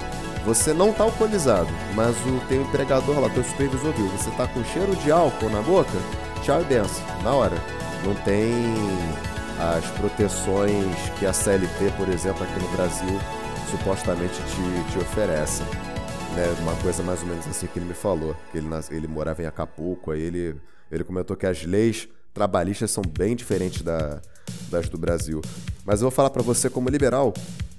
[0.44, 4.62] você não tá alcoolizado, mas o teu empregador lá, teu supervisor viu, você tá com
[4.64, 5.96] cheiro de álcool na boca,
[6.42, 7.56] tchau e benção, na hora.
[8.04, 8.52] Não tem
[9.58, 13.18] as proteções que a CLT, por exemplo, aqui no Brasil,
[13.70, 15.62] supostamente te, te oferece.
[16.36, 18.34] Né, uma coisa mais ou menos assim que ele me falou.
[18.50, 20.56] Que ele, ele morava em Acapulco, aí ele,
[20.90, 24.20] ele comentou que as leis trabalhistas são bem diferentes da-
[24.68, 25.40] das do Brasil.
[25.84, 27.32] Mas eu vou falar pra você como liberal,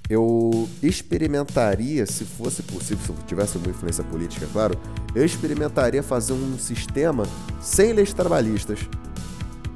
[0.10, 4.80] eu experimentaria, se fosse possível, se eu tivesse alguma influência política, claro,
[5.14, 7.24] eu experimentaria fazer um sistema
[7.60, 8.80] sem leis trabalhistas.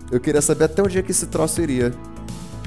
[0.10, 1.92] Eu queria saber até onde é que esse troço iria.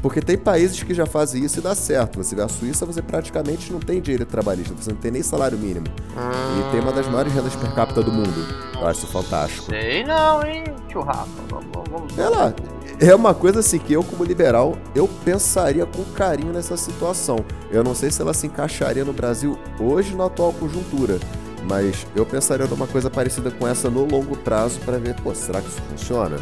[0.03, 2.23] Porque tem países que já fazem isso e dá certo.
[2.23, 5.57] Você vê a Suíça, você praticamente não tem direito trabalhista, você não tem nem salário
[5.57, 5.87] mínimo.
[5.89, 8.45] E tem uma das maiores rendas per capita do mundo.
[8.75, 9.67] Eu acho isso fantástico.
[9.71, 11.29] Sei não, hein, tio Rafa.
[11.49, 12.53] Vamos, vamos, É lá,
[12.99, 17.37] é uma coisa assim que eu, como liberal, eu pensaria com carinho nessa situação.
[17.71, 21.21] Eu não sei se ela se encaixaria no Brasil hoje, na atual conjuntura.
[21.69, 25.61] Mas eu pensaria numa coisa parecida com essa no longo prazo para ver, pô, será
[25.61, 26.39] que isso funciona?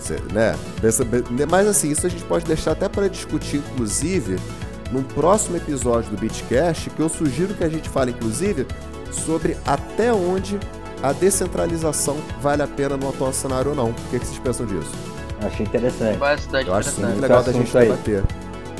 [0.00, 0.56] Cê- né?
[0.80, 4.38] Pensa- be- Mas assim, isso a gente pode deixar até para discutir, inclusive,
[4.90, 8.66] num próximo episódio do Beatcast, que eu sugiro que a gente fale, inclusive,
[9.12, 10.58] sobre até onde
[11.02, 13.90] a descentralização vale a pena no atual cenário ou não.
[13.90, 14.90] O que, que vocês pensam disso?
[15.42, 16.18] Achei interessante.
[16.18, 17.22] Bastante Eu acho isso muito interessante.
[17.22, 17.84] legal da gente aí.
[17.88, 18.24] debater.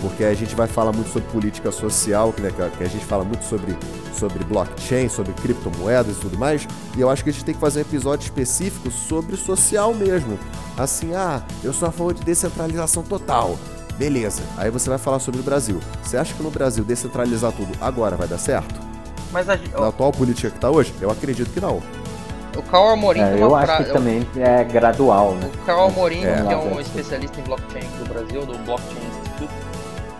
[0.00, 3.22] Porque a gente vai falar muito sobre política social, que, né, que a gente fala
[3.22, 3.76] muito sobre,
[4.14, 6.66] sobre blockchain, sobre criptomoedas e tudo mais.
[6.96, 10.38] E eu acho que a gente tem que fazer um episódio específico sobre social mesmo.
[10.78, 13.58] Assim, ah, eu sou a favor de descentralização total.
[13.98, 14.42] Beleza.
[14.56, 15.78] Aí você vai falar sobre o Brasil.
[16.02, 18.80] Você acha que no Brasil descentralizar tudo agora vai dar certo?
[19.30, 20.94] Mas a, gente- Na atual política que tá hoje?
[21.00, 21.82] Eu acredito que não.
[22.56, 25.50] o Carl Amorim É, eu uma acho fra- que também é gradual, né?
[25.62, 29.19] O Carl Amorim, É, que é um especialista em blockchain do Brasil, do Blockchain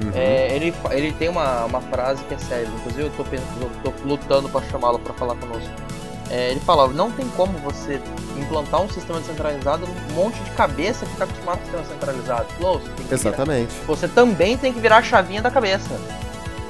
[0.03, 0.11] Uhum.
[0.14, 4.09] É, ele, ele tem uma, uma frase que é séria, inclusive eu tô, eu tô
[4.09, 5.70] lutando para chamá-lo para falar conosco.
[6.30, 8.01] É, ele falava, não tem como você
[8.38, 12.46] implantar um sistema descentralizado num monte de cabeça que está acostumado com sistema centralizado.
[12.61, 13.74] Você Exatamente.
[13.74, 15.90] Virar, você também tem que virar a chavinha da cabeça.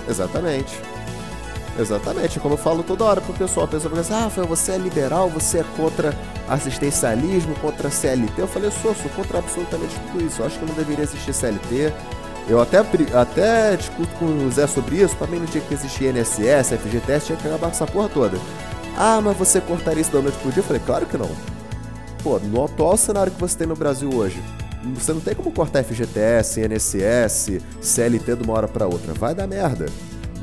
[0.09, 0.81] Exatamente.
[1.79, 4.73] Exatamente, como eu falo toda hora pro pessoal, a pessoa fala assim, ah, Rafael, você
[4.73, 6.15] é liberal, você é contra
[6.49, 8.41] assistencialismo, contra CLT.
[8.41, 10.43] Eu falei, eu sou, sou contra absolutamente tudo isso.
[10.43, 11.93] Eu acho que não deveria existir CLT.
[12.49, 16.77] Eu até, até discuto com o Zé sobre isso, também não tinha que existir NSS,
[16.77, 18.39] FGTS, tinha que acabar com essa porra toda.
[18.97, 20.61] Ah, mas você cortaria isso da noite pro dia?
[20.61, 21.31] Eu falei, claro que não.
[22.23, 24.43] Pô, no atual cenário que você tem no Brasil hoje,
[24.95, 29.13] você não tem como cortar FGTS, INSS, CLT de uma hora para outra.
[29.15, 29.87] Vai dar merda.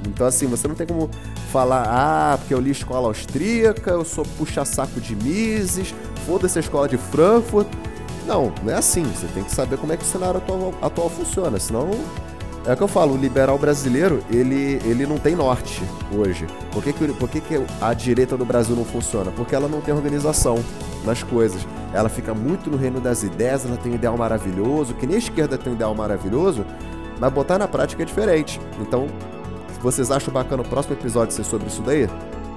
[0.07, 1.09] Então, assim, você não tem como
[1.51, 5.93] falar, ah, porque eu li escola austríaca, eu sou puxa-saco de Mises,
[6.25, 7.67] foda-se a escola de Frankfurt.
[8.27, 9.03] Não, não é assim.
[9.03, 11.89] Você tem que saber como é que o cenário atual, atual funciona, senão
[12.65, 15.81] é o que eu falo, o liberal brasileiro, ele, ele não tem norte
[16.13, 16.45] hoje.
[16.73, 19.31] Por que, que, por que, que a direita do Brasil não funciona?
[19.31, 20.61] Porque ela não tem organização
[21.05, 21.65] nas coisas.
[21.93, 25.19] Ela fica muito no reino das ideias, ela tem um ideal maravilhoso, que nem a
[25.19, 26.65] esquerda tem um ideal maravilhoso,
[27.17, 28.59] mas botar na prática é diferente.
[28.81, 29.07] Então,
[29.81, 32.09] vocês acham bacana o próximo episódio ser sobre isso daí,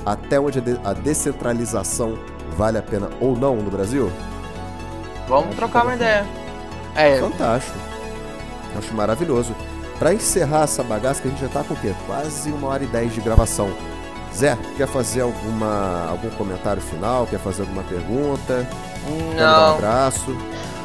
[0.05, 2.19] até onde a descentralização
[2.57, 4.11] vale a pena ou não no Brasil?
[5.31, 6.27] Vamos trocar uma ideia.
[6.97, 7.21] É.
[7.21, 7.79] Fantástico.
[8.77, 9.55] Acho maravilhoso.
[9.97, 11.95] Para encerrar essa bagaça, que a gente já tá com o quê?
[12.05, 13.71] Quase uma hora e dez de gravação.
[14.35, 17.29] Zé, quer fazer alguma, algum comentário final?
[17.29, 18.67] Quer fazer alguma pergunta?
[19.09, 19.29] Não.
[19.29, 20.37] Quer dar um abraço?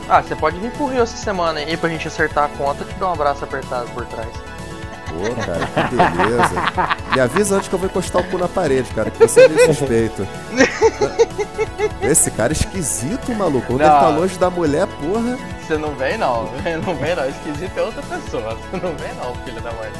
[0.08, 2.86] Ah, você pode vir pro Rio essa semana aí pra gente acertar a conta e
[2.86, 4.30] te dar um abraço apertado por trás.
[5.08, 7.14] Pô, cara, que beleza.
[7.14, 9.48] Me avisa antes que eu vou encostar o cu na parede, cara, que você é
[9.48, 10.28] meio suspeito.
[12.02, 13.68] Esse cara é esquisito, maluco.
[13.68, 13.88] Quando não.
[13.88, 15.38] ele tá longe da mulher, porra.
[15.62, 16.44] Você não vem não,
[16.86, 17.28] não vem não.
[17.28, 18.56] Esquisito é outra pessoa.
[18.56, 19.92] Você não vem não, filho da mãe.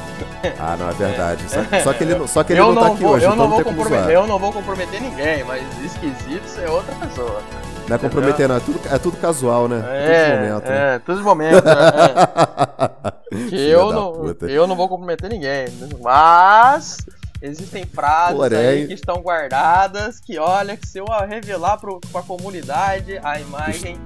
[0.58, 1.44] Ah, não, é verdade.
[1.48, 3.44] Só, só que ele, só que ele não, não tá aqui vou, hoje, eu então
[3.44, 7.42] não, vou comprometer, eu não vou comprometer ninguém, mas esquisito é outra pessoa.
[7.88, 8.56] Não é comprometer, não.
[8.56, 9.82] É tudo, é tudo casual, né?
[9.86, 11.02] É, tudo momento, é, né?
[11.04, 11.64] tudo momento.
[11.68, 13.48] É.
[13.48, 15.66] que eu não, eu não vou comprometer ninguém.
[16.00, 16.98] Mas
[17.40, 18.58] existem frases Porém...
[18.58, 23.98] aí que estão guardadas que, olha, que se eu revelar para a comunidade a imagem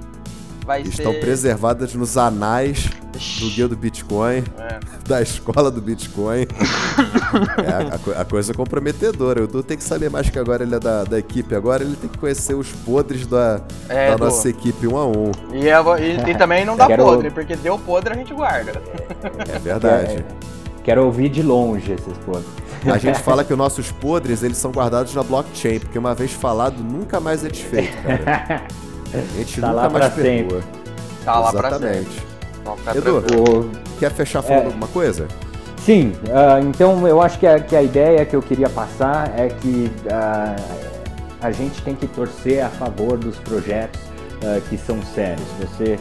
[0.65, 1.19] vai Estão ser...
[1.19, 2.89] preservadas nos anais
[3.39, 4.79] do guia do Bitcoin, é.
[5.07, 6.47] da escola do Bitcoin.
[8.07, 9.41] é, a, a, coisa é comprometedora.
[9.41, 11.53] O Edu tem que saber mais que agora ele é da, da equipe.
[11.53, 15.31] Agora ele tem que conhecer os podres da, é, da nossa equipe um a um.
[15.53, 17.03] E, é, e, e também não dá Quero...
[17.03, 18.81] podre, porque deu podre a gente guarda.
[19.53, 20.17] É verdade.
[20.17, 20.25] É,
[20.83, 22.49] quero ouvir de longe esses podres.
[22.85, 26.31] A gente fala que os nossos podres eles são guardados na blockchain, porque uma vez
[26.31, 28.63] falado nunca mais é desfeito, cara.
[29.13, 30.61] A gente tá nunca mais perdoa.
[31.25, 32.21] Tá lá Exatamente.
[32.63, 32.97] pra sempre.
[32.97, 35.27] Edu, quer fechar falando é, alguma coisa?
[35.85, 39.47] Sim, uh, então eu acho que a, que a ideia que eu queria passar é
[39.47, 40.89] que uh,
[41.41, 45.47] a gente tem que torcer a favor dos projetos uh, que são sérios.
[45.59, 45.99] Você,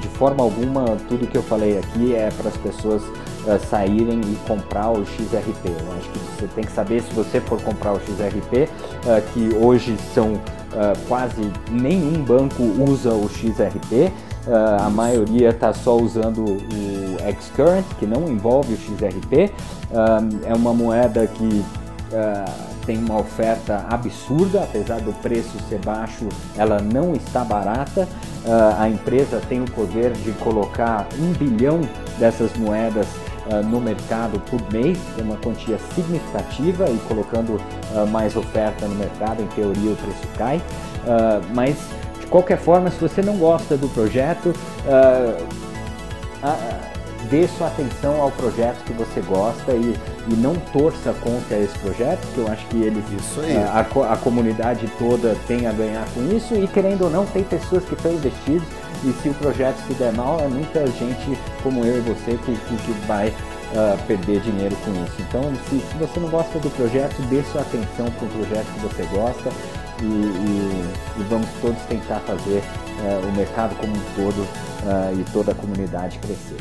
[0.00, 3.02] de forma alguma, tudo que eu falei aqui é para as pessoas
[3.70, 5.66] saírem e comprar o XRP.
[5.66, 8.68] Eu acho que você tem que saber se você for comprar o XRP,
[9.32, 10.38] que hoje são
[10.72, 14.12] uh, quase nenhum banco usa o XRP.
[14.46, 19.52] Uh, ah, a maioria está só usando o Xcurrent, que não envolve o XRP.
[19.90, 21.64] Uh, é uma moeda que
[22.84, 28.08] tem uma oferta absurda, apesar do preço ser baixo, ela não está barata.
[28.76, 31.80] a empresa tem o poder de colocar um bilhão
[32.18, 33.06] dessas moedas
[33.46, 38.94] uh, no mercado por mês, é uma quantia significativa e colocando uh, mais oferta no
[38.94, 40.56] mercado, em teoria o preço cai.
[40.56, 41.76] Uh, mas
[42.20, 44.52] de qualquer forma, se você não gosta do projeto,
[47.28, 49.96] dê sua atenção ao projeto que você gosta e,
[50.28, 53.04] e não torça contra esse projeto, porque eu acho que eles,
[53.72, 57.84] a, a, comunidade toda tem a ganhar com isso e querendo ou não, tem pessoas
[57.84, 58.66] que estão investidas
[59.04, 62.56] e se o projeto se der mal, é muita gente como eu e você que,
[62.56, 65.14] que, que vai uh, perder dinheiro com isso.
[65.20, 68.80] Então, se, se, você não gosta do projeto, dê sua atenção para o projeto que
[68.80, 69.50] você gosta
[70.02, 72.62] e, e, e vamos todos tentar fazer
[73.00, 76.56] uh, o mercado como um todo uh, e toda a comunidade crescer.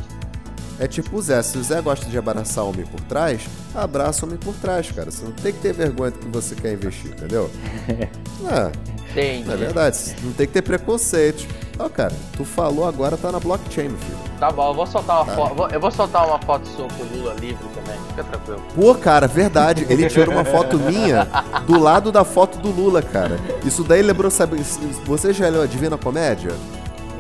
[0.80, 3.41] É tipo o Zé, se o Zé gosta de abraçar o homem por trás,
[3.76, 5.11] abraça o homem por trás, cara.
[5.11, 7.52] Você não tem que ter vergonha do que você quer investir, entendeu?
[8.48, 8.72] é,
[9.14, 9.41] tem.
[9.41, 11.45] É verdade, não tem que ter preconceito.
[11.80, 14.18] Ó, oh, cara, tu falou agora, tá na blockchain, meu filho.
[14.38, 15.74] Tá bom, eu vou soltar uma foto.
[15.74, 18.62] Eu vou soltar uma foto sua com o Lula livre também, fica tranquilo.
[18.76, 19.86] Pô, cara, verdade.
[19.90, 21.26] Ele tirou uma foto minha
[21.66, 23.40] do lado da foto do Lula, cara.
[23.64, 24.58] Isso daí lembrou, sabe?
[25.06, 26.52] Você já leu a Divina Comédia?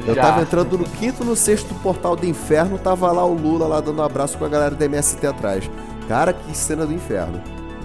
[0.05, 0.23] Eu Já.
[0.23, 4.01] tava entrando no quinto, no sexto portal do inferno, tava lá o Lula lá dando
[4.01, 5.71] um abraço com a galera da MST atrás.
[6.07, 7.41] Cara, que cena do inferno.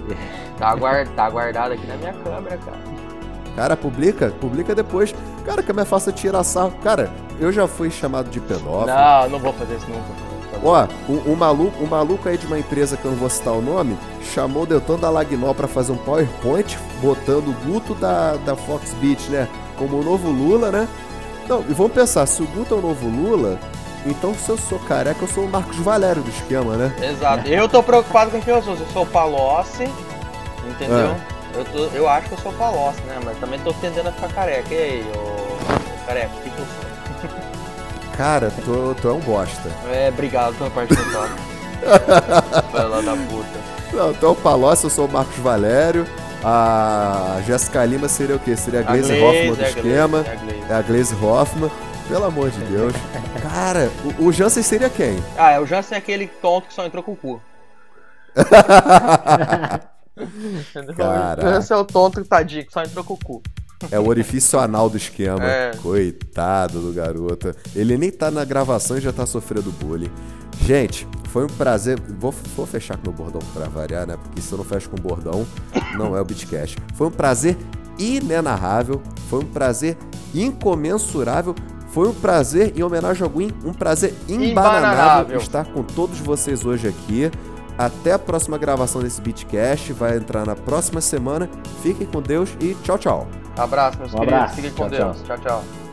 [0.57, 1.09] Tá, guard...
[1.09, 2.94] tá guardado aqui na minha câmera, cara.
[3.55, 5.13] Cara, publica, publica depois.
[5.45, 6.73] Cara, que é mais fácil tirar sarro.
[6.83, 8.87] Cara, eu já fui chamado de pedófilo.
[8.87, 10.35] Não, não vou fazer isso nunca.
[10.63, 13.53] Ó, um, um maluco, um maluco aí de uma empresa que eu não vou citar
[13.53, 13.97] o nome,
[14.33, 19.29] chamou o Deltan da Lagnol pra fazer um PowerPoint, botando o Guto da, da Foxbit,
[19.29, 19.47] né?
[19.77, 20.87] Como o novo Lula, né?
[21.47, 23.59] Não, e vamos pensar, se o Guto é o novo Lula,
[24.05, 26.95] então se eu sou careca, eu sou o Marcos Valério do esquema, né?
[27.01, 27.47] Exato.
[27.47, 28.75] Eu tô preocupado com quem eu sou.
[28.75, 29.89] Se eu sou o Palocci,
[30.67, 31.09] entendeu?
[31.09, 31.34] É.
[31.55, 33.17] Eu, tô, eu acho que eu sou o Palocci, né?
[33.23, 34.73] Mas também tô tendendo a ficar careca.
[34.73, 37.39] E aí, ô, ô careca, o que, que eu sou?
[38.17, 39.69] Cara, tu, tu é um bosta.
[39.89, 41.29] É, obrigado pela participação.
[42.71, 43.75] Vai lá da puta.
[43.93, 46.05] Não, tu é o Palocci, eu sou o Marcos Valério.
[46.43, 48.55] A Jéssica Lima seria o quê?
[48.55, 50.23] Seria a Glaze Hoffman do é esquema.
[50.23, 50.65] Glaze, é a Glaze.
[50.69, 51.71] É a Glaze Hoffman.
[52.07, 52.93] Pelo amor de Deus.
[53.41, 55.23] Cara, o, o Jansen seria quem?
[55.37, 57.41] Ah, é o Jansen é aquele tonto que só entrou com o cu.
[61.41, 63.43] Jansen é o tonto tadinho que só entrou com o cu.
[63.91, 65.43] É o orifício anal do esquema.
[65.43, 65.71] É.
[65.81, 67.53] Coitado do garoto.
[67.75, 70.11] Ele nem tá na gravação e já tá sofrendo bullying.
[70.61, 71.99] Gente, foi um prazer.
[71.99, 74.17] Vou, vou fechar com o meu bordão pra variar, né?
[74.21, 75.45] Porque se eu não fecho com o bordão,
[75.97, 76.77] não é o Bitcast.
[76.95, 77.57] Foi um prazer
[77.99, 79.01] inenarrável.
[79.29, 79.97] Foi um prazer
[80.33, 81.53] incomensurável.
[81.89, 85.37] Foi um prazer, em homenagem ao Gwyn, um prazer Embananável.
[85.37, 87.31] estar com todos vocês hoje aqui.
[87.77, 89.91] Até a próxima gravação desse Bitcast.
[89.93, 91.49] Vai entrar na próxima semana.
[91.81, 93.27] Fiquem com Deus e tchau, tchau.
[93.57, 94.33] Abraço, meus Um queridos.
[94.35, 94.55] abraço.
[94.55, 95.17] Fiquem com Tchau, Deus.
[95.23, 95.37] tchau.
[95.37, 95.61] tchau.
[95.61, 95.84] tchau.